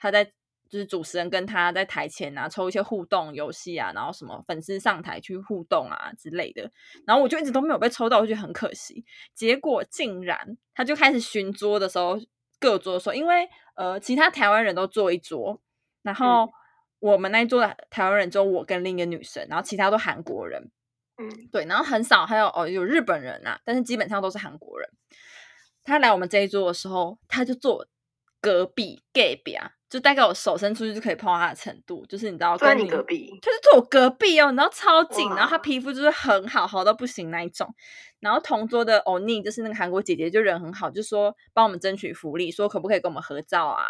[0.00, 0.32] 他在。
[0.68, 6.70] 就是主持人跟他在台前啊抽一些互动游戏啊，然后什么粉丝上台去互动啊之类的，
[7.06, 9.04] 然后我就一直都没有被抽到，我觉得很可惜。
[9.34, 12.18] 结果竟然他就开始巡桌的时候，
[12.60, 15.60] 各桌说，因为呃其他台湾人都坐一桌，
[16.02, 16.52] 然后
[16.98, 20.70] 我们那一桌的台湾人只有我跟另一个女生，然后其他都韩国人，
[21.16, 24.88] 嗯，对，然后很少还有哦有日本人啊，但是基本上都是韩国人。
[25.82, 27.86] 他来我们这一桌的时候，他就坐
[28.42, 29.72] 隔壁隔壁啊。
[29.88, 37.74] 就大概我手伸出去就可以碰到他的程度，就是你知道，在你隔壁，他就坐我隔壁哦，你知道超近，然后他皮肤就是很好，好到不行那一种。
[38.20, 43.84] 然后同桌的欧尼就是那个韩国姐姐，就人很好，就说帮我们争取福利，说可不可以跟我们合照啊，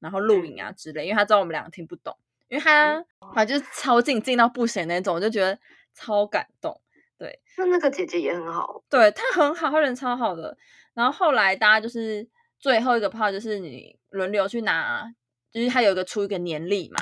[0.00, 2.14] 然后录影啊之类，因为他知道我们两个听不懂，
[2.48, 5.58] 因为他啊就是超近，近到不行那种，我就觉得
[5.94, 6.78] 超感动。
[7.16, 10.56] 对，那那个姐姐也很好，对她很好，她人超好的。
[10.94, 15.12] 然后后来大家就是最后一个炮，就是你轮流去拿。
[15.52, 16.98] 就是他有一个出一个年历嘛，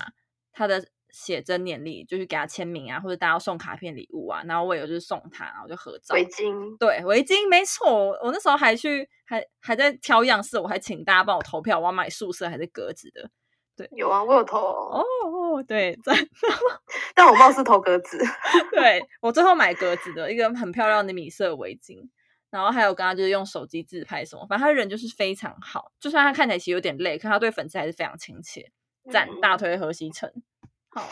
[0.52, 6.14] 他的写真年历，就是给他签名啊，或者大家送卡片礼物啊，然后我有就是送他，然后就合照。
[6.14, 8.10] 围巾，对，围巾没错。
[8.22, 13.30] 我那时候还去，还还在挑样式，我还请大家帮我投票，我要买素色还是格子的。
[13.76, 14.58] 对，有啊，我有投。
[14.58, 16.12] 哦，对，在，
[17.14, 18.18] 但我貌似投格子。
[18.72, 22.08] 对我最后买格子的一个很漂亮的米色围巾。
[22.56, 28.72] 然后还有跟他就是用手机自拍什么，反正他人就是非常好，就算他看起来其实有点累，可他对粉丝还是非常亲切。
[29.12, 30.32] 赞大推何西成，
[30.90, 31.08] 好，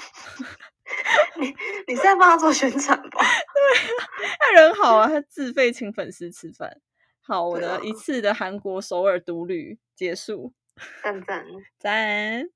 [1.38, 1.54] 你
[1.87, 3.20] 你在帮他做宣传吧？
[3.20, 6.80] 对，他人好啊，他自费请粉丝吃饭。
[7.20, 10.52] 好，我的一次的韩国首尔独旅结束，
[11.02, 11.44] 赞赞
[11.78, 12.48] 赞。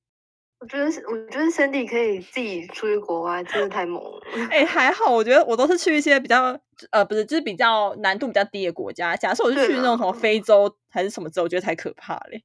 [0.61, 4.21] 我觉得，我觉得 Cindy 可以自己出去国外，真的太猛了。
[4.51, 6.59] 哎，还好，我觉得我都是去一些比较，
[6.91, 9.17] 呃，不是，就是比较难度比较低的国家。
[9.17, 12.43] 假设我是去那种什么非洲还是什么州，我觉得太可怕嘞。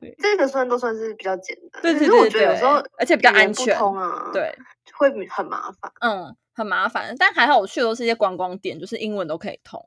[0.00, 1.80] 对，这个算都算是比较简单。
[1.82, 4.30] 对对对对，有时候而且比较安全啊。
[4.32, 4.52] 对，
[4.94, 5.92] 会很麻烦。
[6.00, 9.84] 嗯，很麻烦，但还好我去的都是一些观光点，就是英文都可以通。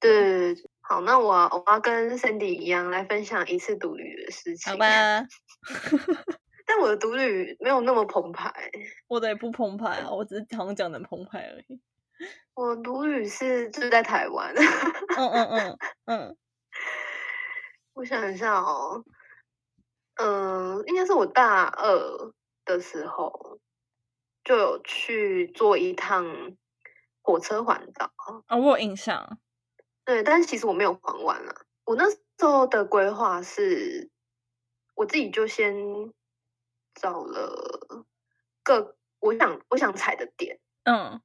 [0.00, 4.72] 对，好，那我我要跟 Cindy 一样来分享一次独旅的事情。
[4.72, 4.86] 好吧。
[6.70, 8.52] 但我的独旅没有那么澎湃，
[9.08, 11.80] 我的也不澎湃啊，我只是常讲的澎湃而已。
[12.52, 14.54] 我独旅是就是在台湾，
[15.16, 16.36] 嗯嗯嗯嗯。
[17.94, 19.02] 我想一下哦，
[20.16, 22.34] 嗯，应该是我大二
[22.66, 23.58] 的时候
[24.44, 26.54] 就有去做一趟
[27.22, 28.12] 火车环岛
[28.46, 29.38] 啊，我有印象。
[30.04, 31.62] 对，但是其实我没有环完了。
[31.86, 34.10] 我那时候的规划是，
[34.94, 35.74] 我自己就先。
[36.98, 38.04] 找了
[38.62, 41.20] 个我想我想踩的点，嗯，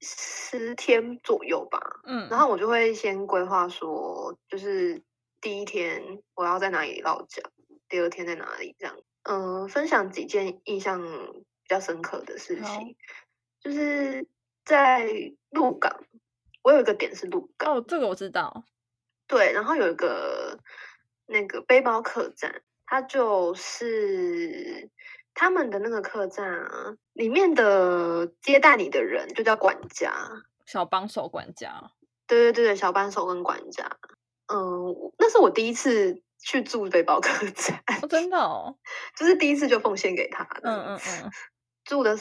[0.00, 5.02] 十天左右吧，嗯，然后我就会先规划说，就是
[5.40, 7.42] 第一天我要在哪里落脚，
[7.88, 12.96] 第二天在哪里这样，嗯，分享几件印象比较深刻的事情，
[13.60, 14.26] 就是
[14.64, 15.08] 在
[15.50, 16.04] 鹿港，
[16.62, 18.64] 我有一个点是鹿港，哦，这个我知道，
[19.26, 20.58] 对，然后有一个
[21.26, 22.62] 那个背包客栈。
[22.90, 24.88] 它就是
[25.34, 30.10] 他们的那个客栈啊，里面的接待你的人就叫管家，
[30.64, 31.90] 小帮手管家。
[32.26, 33.98] 对对对对，小帮手跟管家。
[34.46, 38.78] 嗯，那是我第一次去住背包客栈，哦，真的哦。
[39.14, 40.48] 就是第一次就奉献给他。
[40.62, 41.30] 嗯嗯嗯。
[41.84, 42.16] 住的，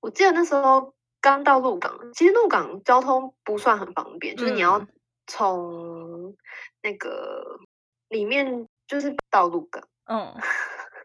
[0.00, 4.84] 我记得那时候刚到鹿港，其实鹿港交通不算很方便，就是你要
[5.28, 6.36] 从
[6.82, 7.60] 那个
[8.08, 9.82] 里面就是到鹿港。
[10.06, 10.34] 嗯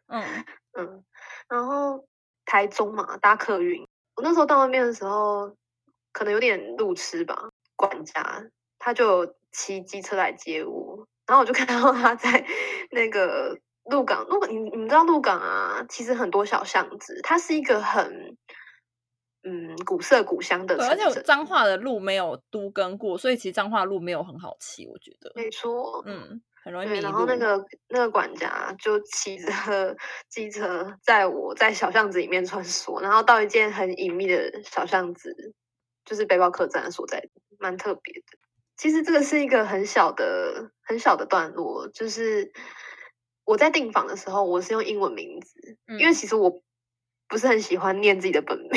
[0.08, 0.46] 嗯
[0.78, 1.04] 嗯。
[1.50, 2.06] 然后
[2.46, 3.82] 台中嘛，搭客运。
[4.16, 5.56] 我那时候到那边的时候，
[6.12, 7.50] 可能有点路痴吧。
[7.76, 8.44] 管家
[8.78, 12.46] 他就骑机车来接我，然后我就看到他在
[12.92, 14.26] 那个鹿港。
[14.28, 15.86] 鹿港，你你知道鹿港啊？
[15.90, 18.36] 其实很多小巷子，它是一个很
[19.44, 20.76] 嗯古色古香的。
[20.90, 25.32] 而且彰化的路没有都跟过，所以其实彰化路没有很好骑，我觉得。
[25.36, 26.42] 没错，嗯。
[26.70, 29.98] 很容易迷然后那个那个管家就骑着
[30.30, 35.54] 机车载我在小巷子里面穿梭，然后到一间很隐秘的小巷子，
[36.06, 37.24] 就是背包客栈所在，
[37.58, 38.38] 蛮特别的。
[38.78, 42.52] 其实这个是一个很小的很小的段落，就是
[43.44, 46.62] 我在订房的时候，我是用英文名字，因为其实我
[47.28, 48.70] 不是很喜欢念自己的本名。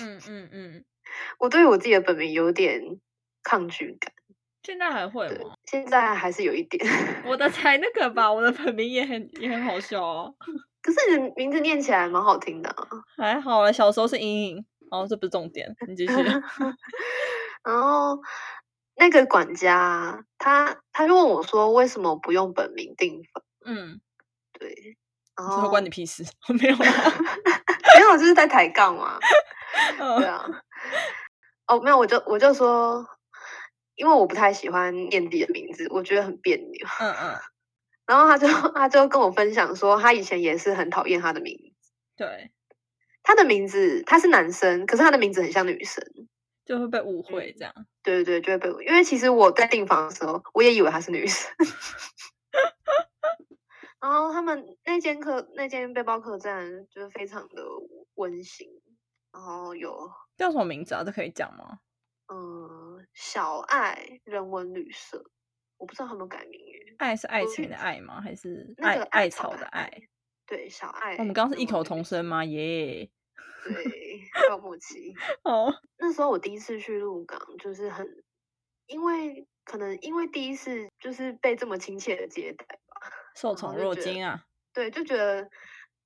[0.00, 0.84] 嗯嗯嗯，
[1.40, 3.00] 我对我自己的本名有点
[3.42, 4.12] 抗拒感。
[4.62, 5.54] 现在还会吗？
[5.66, 6.84] 现在还是有一点。
[7.24, 10.34] 我的 才那个吧，我的本名也很也很好笑哦。
[10.82, 12.74] 可是你的名字念起来蛮好听的。
[13.16, 14.64] 还好啊，小时候是阴影。
[14.90, 16.12] 哦，这不是重点，你继续。
[17.62, 18.18] 然后
[18.96, 24.00] 那个管家，他他就问我说：“为什么不用本名订房？”嗯，
[24.52, 24.96] 对。
[25.36, 26.24] 然后关你屁事？
[26.48, 26.80] 没有啊，
[27.96, 29.18] 没有，就是在抬杠嘛。
[29.98, 30.44] 对啊。
[31.66, 33.06] 哦，没有，我就我就说。
[33.98, 36.86] 因为我不太喜欢念自己的名字，我觉得很别扭。
[37.00, 37.36] 嗯嗯。
[38.06, 41.92] 然后他就他就跟我分享说，他以前也是很讨厌他的名字。
[42.16, 42.52] 对。
[43.22, 46.02] 他的名字他是男生，可是他的名字很像女生，
[46.64, 47.74] 就会被误会这样。
[48.02, 51.50] 对对对，就会被误因为其实我在订房的时候，我也以为他是女生。
[54.00, 57.64] 然后他们那间客那间背包客栈就是非常的
[58.14, 58.68] 温馨，
[59.32, 61.02] 然后有叫什么名字啊？
[61.04, 61.80] 这可以讲吗？
[62.28, 65.24] 嗯，小爱人文旅社，
[65.76, 66.94] 我不知道他们改名耶。
[66.98, 68.20] 爱是爱情的爱吗？
[68.20, 69.90] 还是爱艾草的爱？
[70.46, 71.16] 对，小爱。
[71.16, 72.44] 我们刚刚是异口同声吗？
[72.44, 73.10] 耶！
[73.64, 75.14] 对，有默契。
[75.44, 78.06] 哦，那时候我第一次去鹿港，就是很，
[78.86, 84.44] 因为可能因为第一次就是被这么亲切的接待吧，受宠若惊啊。
[84.72, 85.50] 对，就觉得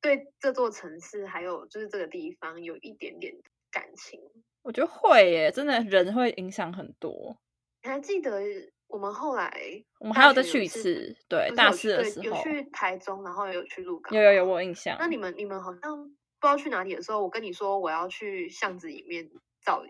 [0.00, 3.34] 对这座城市还有就是这个地方有一点点
[3.72, 4.20] 感情。
[4.62, 7.36] 我觉得会耶，真的人会影响很多。
[7.82, 8.40] 你还记得
[8.86, 9.52] 我们后来，
[9.98, 14.96] 我们还有再去一次，对，大四的时候有去台中，然后有去鹿港，有有有我印象。
[15.00, 19.28] 那你们你们好像不知道去哪里的时候，我跟你说我要去巷子里面
[19.64, 19.82] 找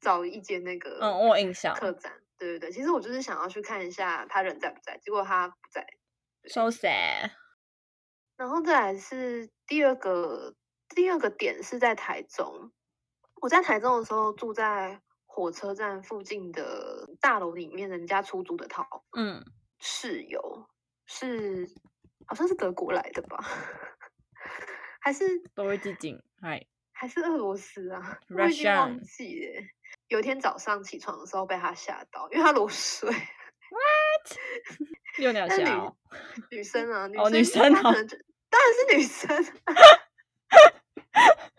[0.00, 2.70] 找一间那个，嗯，我印象客栈，对对对。
[2.70, 5.84] 其实我就是想要去看一下他人在不在，结果他不在
[6.46, 7.32] ，so sad。
[8.36, 10.54] 然后再来是第二个
[10.94, 12.70] 第二个点是在台中。
[13.40, 19.04] 我在台中的时候，住在火车站附近的大楼里面，人家出租的套。
[19.16, 19.44] 嗯，
[19.78, 20.66] 室友
[21.06, 21.68] 是
[22.26, 23.44] 好像是德国来的吧？
[25.00, 26.20] 还是都会致敬？
[26.40, 28.18] 嗨，还是俄罗斯啊？
[28.28, 29.62] 我已经忘记了。
[30.08, 33.08] 有一天早上起床的时候被他吓到，因为他裸睡。
[33.10, 34.38] What？
[35.18, 35.94] 六鸟侠？
[36.50, 37.08] 女生啊？
[37.18, 37.82] 哦，女生啊？
[37.82, 39.44] 当然是女生。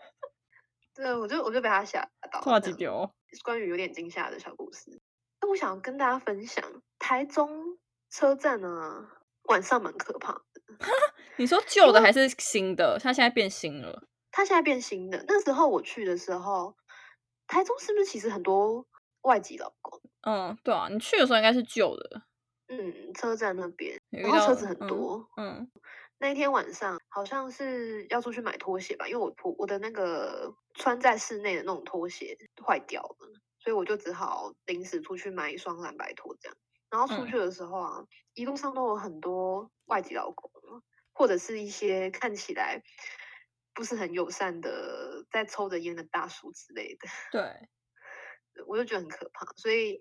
[0.98, 2.40] 对，我就我就被他吓到。
[2.40, 3.08] 挂几丢？
[3.44, 5.00] 关于有点惊吓的小故事。
[5.40, 6.64] 那我想跟大家分享，
[6.98, 7.78] 台中
[8.10, 9.08] 车站呢，
[9.44, 10.42] 晚上蛮可怕的。
[11.38, 12.98] 你说旧的还是新的？
[13.00, 14.02] 它现在变新了。
[14.32, 15.24] 它现在变新的。
[15.28, 16.74] 那时候我去的时候，
[17.46, 18.84] 台中是不是其实很多
[19.22, 20.00] 外籍老公？
[20.22, 22.22] 嗯，对啊，你去的时候应该是旧的。
[22.66, 25.28] 嗯，车站那边，然后车子很多。
[25.36, 25.70] 嗯。
[26.20, 36.56] 那一天晚上好像是要出去买拖鞋吧，因为我我我的那个穿在室内的那种拖鞋坏掉了，所以我就只好临时出去买一双蓝白拖这样。
[36.90, 38.04] 然后出去的时候啊，
[38.34, 40.50] 一路上都有很多外籍老公，
[41.12, 42.82] 或者是一些看起来
[43.74, 47.08] 不是很友善的在抽着烟的大叔之类的。
[47.30, 47.68] 对，
[48.66, 50.00] 我就觉得很可怕，所以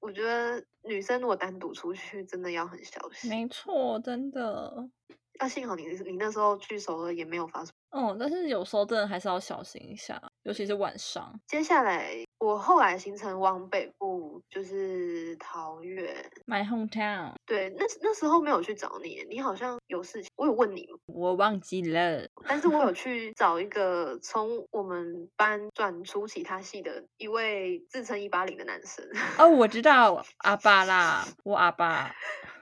[0.00, 3.30] 我觉得女生如果单独出去，真的要很小心。
[3.30, 4.90] 没错，真的。
[5.38, 7.72] 那幸好你你那时候去首尔也没有发生。
[7.90, 11.32] 哦，但是有时候真的还是要小心一下，尤其是晚上。
[11.46, 16.14] 接下来我后来行程往北部，就是桃园
[16.46, 17.32] ，My hometown。
[17.46, 20.30] 对，那那时候没有去找你，你好像有事情。
[20.36, 20.98] 我有问你吗？
[21.06, 22.28] 我忘记了。
[22.46, 29.02] 但是我有去找一个从我们班转出其他系的一位自称一八零的男生。
[29.38, 32.14] 哦，我知道阿爸啦，我阿爸。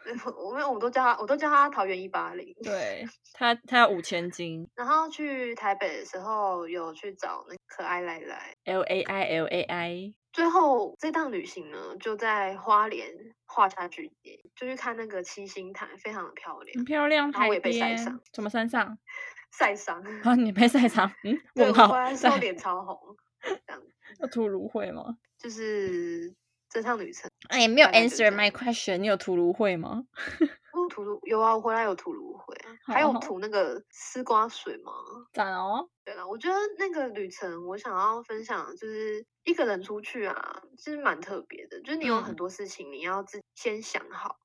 [0.37, 2.55] 我们我们都叫他，我都叫他桃园一八零。
[2.62, 4.69] 对他，他要五千斤。
[4.77, 10.14] 然后去台北的时候，有去找那可爱来来 L A I L A I。
[10.33, 13.09] 最后这趟旅行呢，就在花莲
[13.47, 17.33] 画下句点，就去看那个七星潭，非常的漂亮，很漂亮。
[17.49, 18.99] 我也被晒伤，怎么山上？
[19.57, 20.35] 晒伤啊！
[20.35, 21.11] 你被晒伤？
[21.25, 22.99] 嗯，我回来时候脸超红，
[23.40, 23.83] 这样。
[24.21, 25.16] 要涂芦荟吗？
[25.38, 26.35] 就是
[26.77, 27.31] 这趟旅程。
[27.49, 28.99] 哎，没有 answer my question。
[28.99, 30.05] 你有涂芦荟吗？
[30.77, 34.93] 我涂芦有啊，我回来有涂芦荟，还有涂那个丝瓜水吗？
[35.33, 35.89] 赞哦。
[36.05, 41.81] 对了，我觉得那个旅程，我想要分享就是一个人出去啊，其实蛮特别的。
[41.81, 44.37] 就是你有很多事情你要自先想好，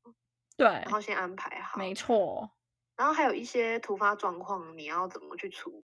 [0.56, 2.50] 对，然后先安排好，没错。
[2.96, 5.84] 然后还有一些突发状况，你要怎么去处？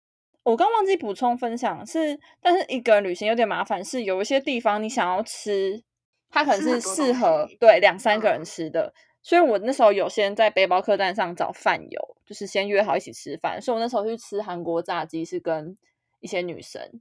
[0.44, 5.85] 我刚忘记补充分享是，但是一个人旅行有点麻烦，是有一些地方你想要吃。
[6.31, 13.61] 它可能是适合对两三个人吃的，所以我那时候有先在背包客栈上找饭友，就是先约好一起吃饭。
[13.61, 15.77] 所以我那时候去吃韩国炸鸡是跟
[16.21, 17.01] 一些女生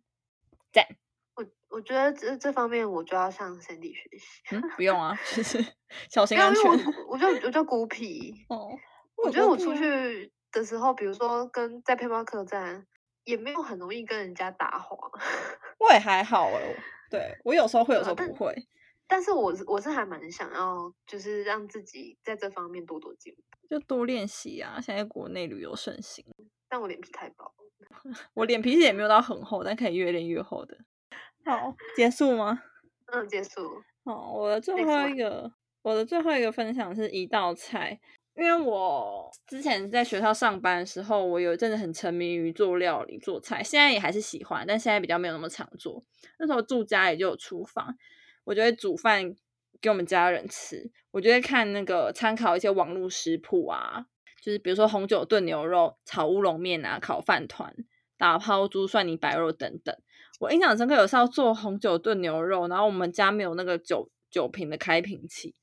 [0.73, 0.87] 在。
[1.35, 4.55] 我我觉得这这方面我就要向 Cindy 学习。
[4.55, 5.63] 嗯，不用啊，就是
[6.09, 6.63] 小心安全。
[7.07, 8.71] 我就我就孤僻 哦。
[9.15, 12.85] 我觉得我出去的时候，比如说跟在背包客栈，
[13.25, 14.97] 也没有很容易跟人家搭话。
[15.77, 16.75] 我也还好哎，
[17.09, 18.55] 对我有时候会，有时候不会。
[19.09, 24.79] 但是我我是还蛮想要，就是让自己在这方面多多进步，就多练习啊。
[24.79, 26.23] 现在国内旅游盛行，
[26.69, 27.51] 但我脸皮太薄，
[28.35, 30.77] 我脸皮也没有到很厚，但可以越练越厚的。
[31.43, 32.61] 好，结束吗？
[33.07, 33.81] 嗯，结束。
[34.05, 37.99] 好，我的最后一个，我的最后一个分享是一道菜，
[38.35, 46.03] 因为我之前在学校上班的时候，我有一阵子很沉迷于做料理、做菜，现在也还是喜欢，但现在比较没有那么常做。
[46.37, 47.97] 那时候住家里就有厨房。
[48.49, 49.35] 我就会煮饭
[49.79, 54.07] 给我们家人吃，我就会看那个参考一些网络食谱啊，
[54.41, 57.75] 就是比如说红酒炖牛肉、炒乌龙面啊、烤饭团、
[58.17, 59.95] 打抛猪蒜泥白肉等等。
[60.39, 65.53] 我印象深刻，有时候做红酒炖牛肉，然后我们家没有那个酒酒瓶的开瓶器，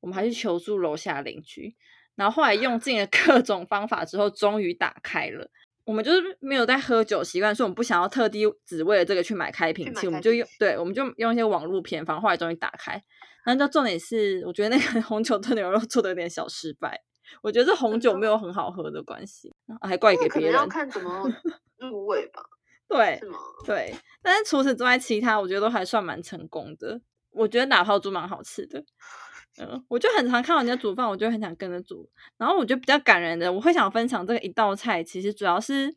[0.00, 1.76] 我们还去求助楼下邻居，
[2.16, 5.52] 然后后来用尽了各种方法之后，终于打开了。
[5.84, 13.02] 我们就是没有在喝酒习惯，所以我们不想要特地只为了这个去买开瓶器，我们就用对，我们就用一些网络偏方，后来终于打开。
[13.44, 16.98] 然后就重点是，我觉得那个 红酒炖牛肉做的有点小失败，
[17.42, 20.52] 我觉得是红酒没有很好喝的关系，还怪给别人。
[20.54, 21.30] 要看怎么
[21.76, 22.42] 入味吧？
[22.88, 23.38] 对，是吗？
[23.66, 27.00] 对，但是除此之外，其他我觉得都还算蛮成功的。
[27.32, 28.82] 我觉得打泡猪蛮好吃的。
[29.60, 32.08] 嗯，我就很常看到人家煮饭，我就很想跟着煮。
[32.36, 35.02] 然后我觉得比较感人的，我会想分享这个一道菜。
[35.04, 35.94] 其实主要是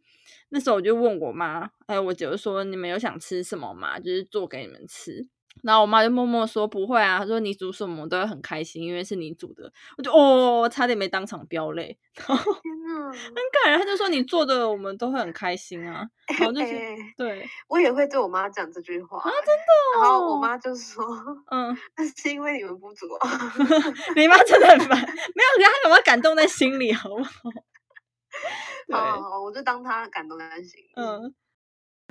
[0.50, 4.00] 那时候我就问我妈，还有我姐就说：“你们有想吃什么吗？
[4.00, 5.28] 就是做给你们吃。”
[5.64, 11.98] 然后我妈就默默说：“不会啊。”她说：“你煮什么都会很开心，因为是你煮的。”我就哦，差点没当场飙泪。
[12.14, 13.80] 天呐，很感人。
[13.80, 16.06] 她就说：“你做的，我们都会很开心啊。
[16.40, 16.62] ”然后就
[17.18, 20.02] 对，我也会对我妈讲这句话啊，真的。
[20.02, 21.04] 然后我妈就说
[21.52, 23.08] ：“嗯， 那是因为你们不煮。”
[24.16, 27.32] 你妈真的很烦，没有，她有没有感动在心里，好不好？
[28.92, 30.92] 好，我就当她感动在心里。
[30.96, 31.34] 嗯，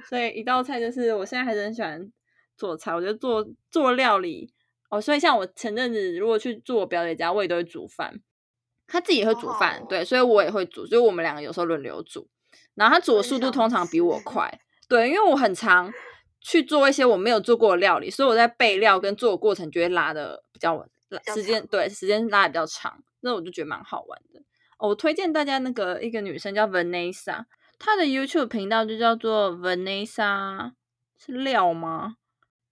[0.04, 2.10] 所以一道菜就是我现在还是很喜欢。
[2.56, 4.52] 做菜，我觉得做做料理
[4.90, 8.20] 哦，所以像我前阵子如果去住我表姐家，我也都会煮饭。
[8.88, 12.28] 他自己也会煮饭，对，所以我也会煮，所以我们两个有时候轮流煮。
[12.74, 15.92] 然后他煮的速度通常比我快，对，因为我很常
[16.40, 20.86] 去做一些我没有做过的料理，所以我在备料跟做的过程就会拉的比较
[21.34, 24.40] 时间，对，时间拉的比较长，那我就觉得蛮好玩的。
[24.78, 27.46] 我推荐大家那个一个女生叫 Vanessa，
[27.78, 30.72] 她的 YouTube 频道就叫做 Vanessa，
[31.18, 32.16] 是料吗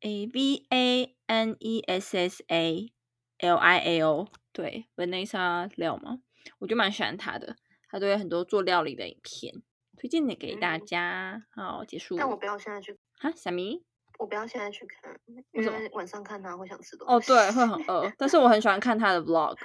[0.05, 2.93] ？A V A N E S S A
[3.39, 6.21] L I A O，对，Vanessa 料吗？
[6.59, 7.57] 我就蛮喜欢他的，
[7.89, 9.63] 他都有很多做料理的影片，
[9.97, 11.47] 推荐的给大家。
[11.55, 12.17] 好，结束。
[12.19, 13.83] 但我不要现在去哈，小咪，
[14.19, 15.19] 我不要现在去看，
[15.53, 17.15] 因为晚上看他会想吃东西。
[17.15, 18.13] 哦，对，会很饿。
[18.19, 19.57] 但是我很喜欢看他的 Vlog。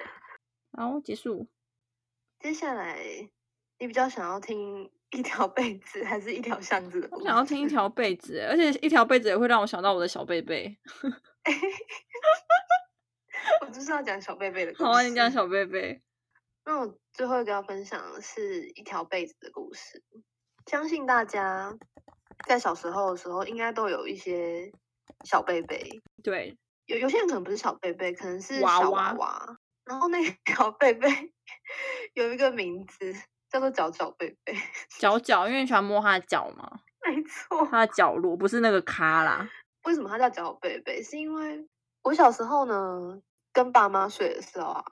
[0.72, 1.50] 好，结束。
[2.40, 3.04] 接下来，
[3.78, 4.90] 你比较想要听？
[5.12, 7.08] 一条被子还是一条巷子？
[7.12, 10.78] 我想要听一 条被子，而且一条被子也会让我想到我的小贝贝。
[13.62, 14.74] 我就是要讲小贝贝的。
[14.78, 16.02] 好啊，你讲小贝贝。
[16.66, 20.04] 那我最后一个要分享的是一条被子的故事。
[20.68, 21.76] 相信大家
[22.48, 24.72] 在小时候的时候，应该都有一些
[25.26, 25.90] 小贝贝。
[26.24, 26.56] 对，
[26.86, 29.58] 有有些人可能不是小贝贝，可能是小娃娃。
[29.86, 31.10] 然后那条贝贝
[32.14, 33.16] 有一个名字。
[33.50, 34.54] 叫做脚脚贝贝。
[35.00, 39.50] 脚脚，因为你喜欢摸它的脚嘛，没错，它的角落不是那个咖啦。
[39.84, 41.02] 为什么它叫角角贝贝？
[41.02, 41.68] 是因为
[42.04, 43.22] 我小时候呢，
[43.52, 44.84] 跟爸妈睡的时候啊，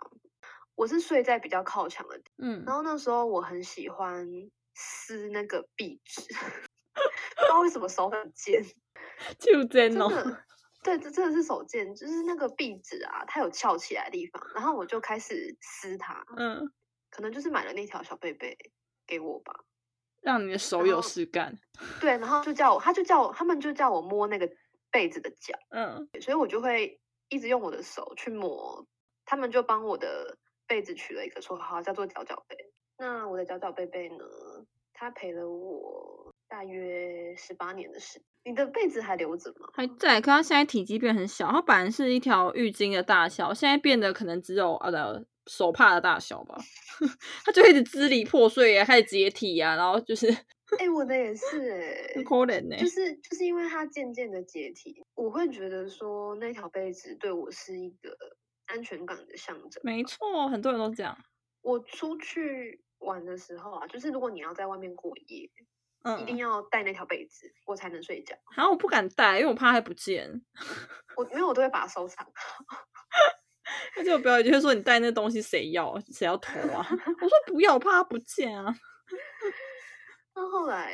[0.75, 4.27] 我是睡在比较靠墙的地嗯然后那时候我很喜欢
[4.75, 6.21] 撕那个壁纸，
[7.35, 8.63] 不知道为什么手很尖，
[9.39, 10.09] 就真哦，
[10.83, 16.71] 对，这真的是手贱，就是那个壁纸啊，它有翘起来的地方，然后我就开始撕它，嗯，
[17.17, 18.55] 可能就是买了那条小贝贝
[19.07, 19.51] 给我吧，
[20.21, 21.57] 让你的手有事干。
[21.99, 24.47] 对，然后就叫我，他就叫我，他们就叫我摸那个
[24.91, 28.85] 被子的脚，嗯所以我就会一直用我的手去摸，
[29.25, 30.37] 他们就帮我的
[30.67, 32.55] 被子取了一个绰号，叫做角角贝。
[32.99, 34.23] 那我的角角贝贝呢，
[34.93, 38.23] 它陪了我大约十八年的时间。
[38.43, 39.69] 你的被子还留着吗？
[39.73, 46.55] 还在，可它现在体积变很小，它本来是一条浴巾的大小，现在变得可能只有呃的手帕的大小吧。
[47.45, 50.27] 它就一直支离破碎啊，开始解体啊，然后就是
[50.79, 52.75] 哎、我的也 是哎、很可怜呢。
[52.77, 58.17] 就是就是因为它渐渐的解体，我会觉得说那条被子对我是一个
[58.65, 59.81] 安全感的象征。
[59.83, 61.17] 没错，很多人都这样。
[61.61, 65.49] 我出去玩的时候啊，就是如果你要在外面过夜，
[66.03, 68.35] 嗯一定嗯，要带那条被子，我才能睡觉。
[68.55, 70.41] 然后我不敢带，因为我怕它不见。
[71.15, 72.25] 我因为，我都会把它收藏。
[73.95, 75.99] 而且我表姐就会说：“你带那东西谁要？
[76.11, 76.85] 谁要偷啊？”
[77.21, 78.73] 我说：“不要，我怕它不见啊。
[80.35, 80.93] 那后来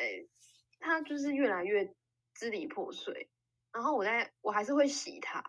[0.80, 1.86] 他就是越来越
[2.34, 3.30] 支离破碎，
[3.72, 5.44] 然后我在我还是会洗它。”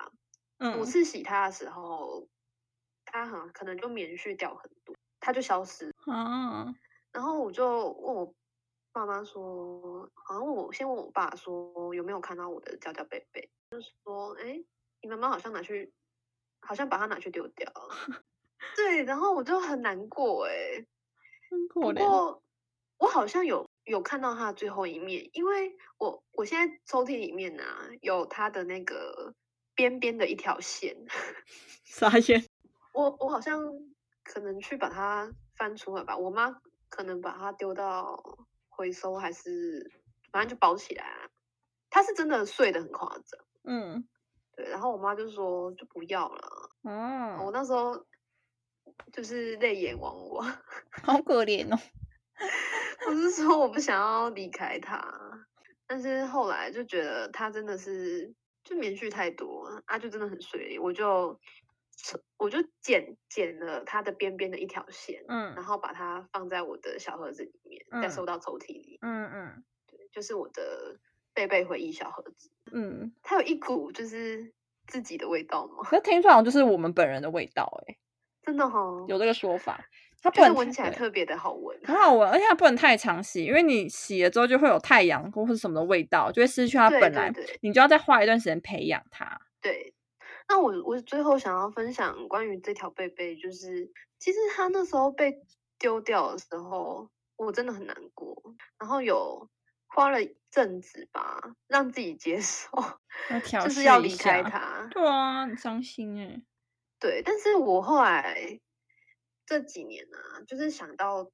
[0.59, 2.29] 嗯五，次洗它的时候，
[3.05, 5.93] 它很可能就棉絮掉很多，它就消失。
[6.07, 6.73] 啊，
[7.13, 8.35] 然后我就问我
[8.93, 14.65] 爸妈说，好像问我先问我爸说有没有看到我的娇娇贝贝，就说哎，
[15.03, 15.93] 你妈妈好像拿去，
[16.65, 18.25] 好像把它拿去丢掉了。
[18.77, 20.85] 对，然后我就很难过哎，
[21.73, 21.93] 不。
[21.93, 22.43] 过
[22.97, 27.65] 我好像有有看到他的最后一面，因为我我现在抽屉里面呢、
[28.01, 29.35] 有他的那个
[29.75, 30.97] 边边的一条线，
[31.85, 32.43] 啥线。
[32.93, 33.61] 我我好像
[34.23, 38.39] 可能去把它翻出来吧，我妈可能把它丢到
[38.69, 39.91] 回收还是
[40.31, 41.29] 反正就包起来啊。
[41.91, 44.09] 它是真的碎的很夸张，嗯，
[44.57, 48.07] 对，然后我妈就说就不要了，嗯我，那时候
[49.13, 50.47] 就是泪眼汪汪。
[51.03, 51.79] 好可怜哦。
[53.07, 55.03] 我是说我不想要离开他，
[55.87, 58.35] 但是后来就觉得他真的是
[58.65, 61.39] 就棉絮太多啊，就真的很碎，我就
[62.37, 65.55] 我就剪剪了它的边边的一条线，嗯。
[65.55, 69.65] 然后把它放在我的小盒子里面，再收到抽屉里，嗯嗯。
[69.87, 70.99] 对，就是我的
[71.35, 74.53] 贝贝回忆小盒子，嗯，它有一股就是
[74.87, 75.83] 自己的味道吗？
[75.83, 77.97] 可是听说好像就是我们本人的味道，哎，
[78.43, 79.85] 真的哈、哦，有这个说法。
[80.23, 82.15] 它不就是能闻起来特别的好闻，很好。
[82.15, 87.45] 闻，而且它不能太常洗，因为你洗了之后就会有太阳或是什么的味道，就会失去它本来，对。
[87.45, 89.39] 对你就要再花一段时间培养它。
[89.61, 89.93] 对，
[90.49, 95.43] 那我我最后想要分享关于这条贝贝，就是其实它那时候被
[95.79, 98.43] 丢掉的时候，我真的很难过，
[98.79, 99.51] 然后有
[99.89, 102.71] 花了一阵子吧，让自己接受，
[103.65, 104.49] 就是要离开下。
[104.49, 104.89] 它。
[104.93, 106.41] 对啊，很伤心哎。
[107.01, 108.61] 对，但是我后来
[109.45, 111.29] 这几年啊，就是想到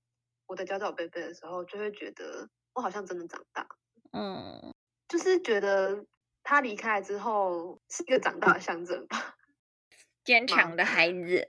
[0.46, 3.68] 我的角角贝贝的时候，就会觉得我好像真的长大，
[4.12, 4.74] 嗯，
[5.06, 6.06] 就是觉得
[6.42, 9.36] 他离开之后是一个长大的象征吧。
[10.24, 11.46] 坚强的孩子，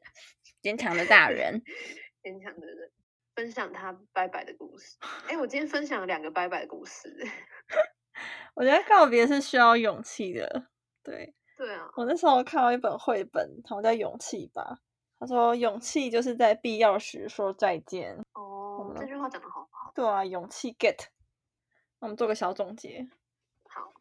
[0.62, 1.64] 坚强的大人。
[2.22, 2.92] 坚强的人
[3.34, 4.98] 分享他拜拜的故事。
[5.28, 7.28] 哎，我今天分享了两个拜拜的故事。
[8.54, 10.68] 我觉得告别是需要勇气的。
[11.04, 14.80] 对对啊，我那时候看到一本绘本，好像叫《勇气》吧。
[15.20, 18.18] 他说：“勇气就是在必要时说再见。
[18.34, 20.98] 哦，们这句话讲的好好。”对啊，勇气 get。
[22.00, 23.08] 那我们做个小总结。
[23.70, 23.94] 好，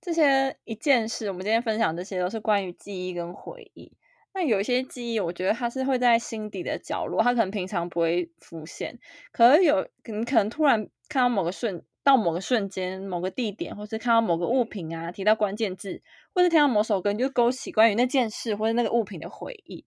[0.00, 3.92] 这些一件事，我们今天分享这些都是关于记忆跟回忆。
[4.32, 8.96] 那有一些记忆，我觉得它是会在心底的角落，它可能平常不会浮现，
[9.32, 16.02] 可是有你可能突然看到某个瞬，到某个瞬间、某个地点，或是看到某个物品啊，提到关键字，
[16.34, 19.84] 或是听到某首歌，你就勾起关于那件事或者那个物品的回忆。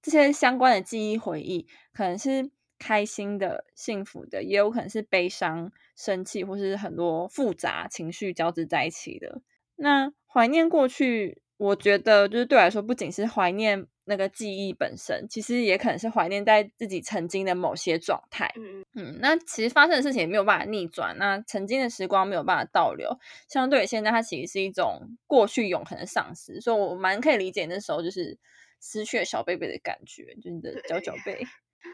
[0.00, 9.42] 这些相关的记忆回忆，可能是开心的、幸福的，也有可能是悲伤、生气，或是很多复杂情绪交织在一起的。
[9.76, 18.52] 那怀念过去，我觉得就是对我来说，不仅是怀念那个记忆本身，其实也可能是怀念在自己曾经的某些状态。
[18.56, 28.38] 嗯嗯，那其实发生的事情也没有办法逆转，那曾经的时光没有办法倒流，相对于现在，它其实是一种过去永恒的丧失，所以我蛮可以理解那时候就是
[28.80, 31.46] 失去了小贝贝的感觉，就是你的对角角贝。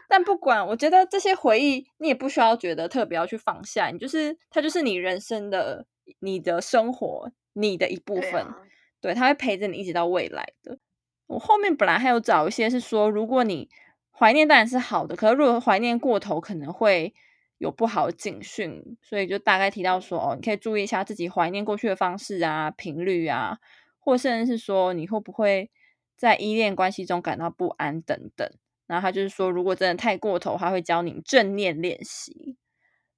[0.07, 5.85] 但不管，我觉得这些回忆你也不需要觉得特别要去放下，你就是它就是你人生的、
[6.19, 8.31] 你的生活、你的一部分。
[8.31, 8.57] 对啊，
[9.01, 10.79] 对，它会陪着你一直到未来的。
[11.27, 13.69] 我后面本来还有找一些是说，如果你
[14.11, 17.13] 怀念当然是好的，可是如果怀念过头，可能会
[17.57, 23.59] 有不好的警讯，所以就大概提到说，哦，你可以注意一下自己怀念过去的方式啊、频率啊，
[23.99, 25.69] 或甚至是说你会不会
[26.15, 28.49] 在依恋关系中感到不安等等。
[28.87, 32.55] 然后他就是说，如果真的太过头，他会教你正念练习。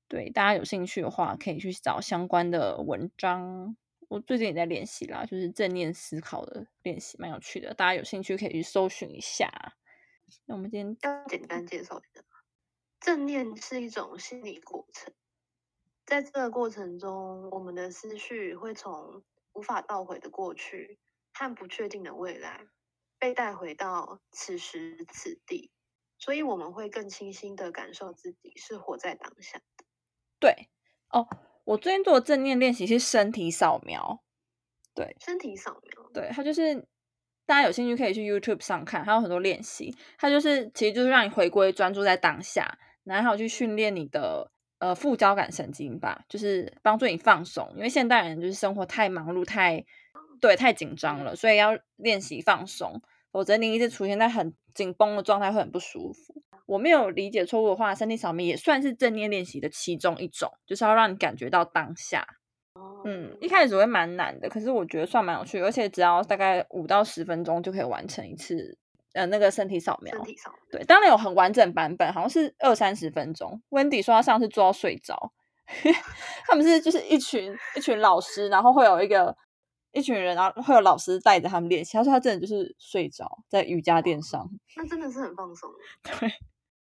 [0.08, 3.76] 对，大家有兴趣的话，可以去找相关的文章。
[4.08, 7.74] 我最近也在练习啦，就是正念思考的练习，蛮有趣的。
[7.74, 9.52] 大家有兴趣可以去搜寻一下。
[10.46, 12.24] 那我们今天要简单介绍一下，
[13.00, 15.14] 正念是一种心理过程，
[16.06, 21.00] 在这个过程中，我们的思绪会从无法倒回的过去
[21.34, 22.68] 和不确定的未来，
[23.20, 25.72] 被带回到此时此地，
[26.18, 29.86] 所以我们会更清晰的感受自己是活在当下的。
[30.40, 30.70] 对
[31.10, 31.28] 哦，
[31.68, 34.24] 我最近做的正念练习是身体扫描。
[34.96, 36.74] 对，身体扫描，对，它就是
[37.46, 39.94] 大家有兴趣可以去 YouTube 上看，还有很多练习。
[40.18, 44.50] 它就是其实就是让你回归专注在当下，然后去训练你的
[44.80, 47.70] 呃副交感神经吧，就是帮助你放松。
[47.76, 49.84] 因为现代人就是生活太忙碌，太
[50.40, 56.42] 对太紧张了，所以要练习放松，否则你一直出现在很紧绷的状态会很不舒服。
[56.68, 62.24] 我没有理解错误的话，身体扫描也算是正念练习的其中一种，就是要让你感觉到当下。
[63.06, 68.78] 嗯，一开始会蛮难的，可是我觉得算蛮有趣，而且只要大概五到十分钟就可以完成一次，
[69.14, 70.14] 呃，那个身体扫描。
[70.14, 73.60] 身体扫描，对，当然有很完整版本，好像是二三十分钟。
[73.70, 75.32] Wendy 说他上次做到睡着，
[76.48, 79.36] 他们是就是一群一群老师，然后会有一个
[79.92, 81.98] 一群人，然后会有老师带着他们练习。
[81.98, 84.48] 他说他真的就是睡着在瑜伽垫上。
[84.76, 85.70] 那真的是很放松。
[86.04, 86.32] 对，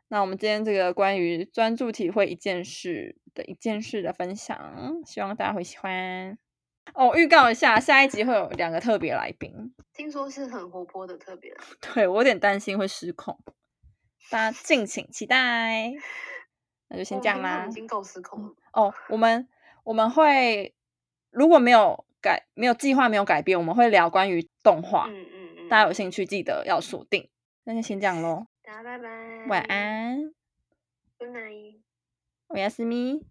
[0.07, 6.37] 那我们今天这个关于专注体会一件事的一件事的分享，希望大家会喜欢。
[6.93, 9.73] 哦，预告一下，下一集会有两个特别来宾。
[9.93, 13.39] 听说是很活泼的特别来宾， 对我有点担心会失控，
[14.29, 15.91] 大家敬请期待。
[16.87, 17.71] 那就先这样啦已。
[17.71, 18.53] 经够失控了。
[18.73, 19.47] 哦，我们
[19.83, 20.75] 我们会
[21.31, 27.27] 如果没有改没有计划没有改变，我们会聊关于动画，嗯嗯嗯，大家有兴趣记得要锁定。
[27.63, 30.33] 那就先这样喽，大家拜拜，晚安
[31.19, 31.81] ，，Good night。
[32.47, 33.21] 我要思咪。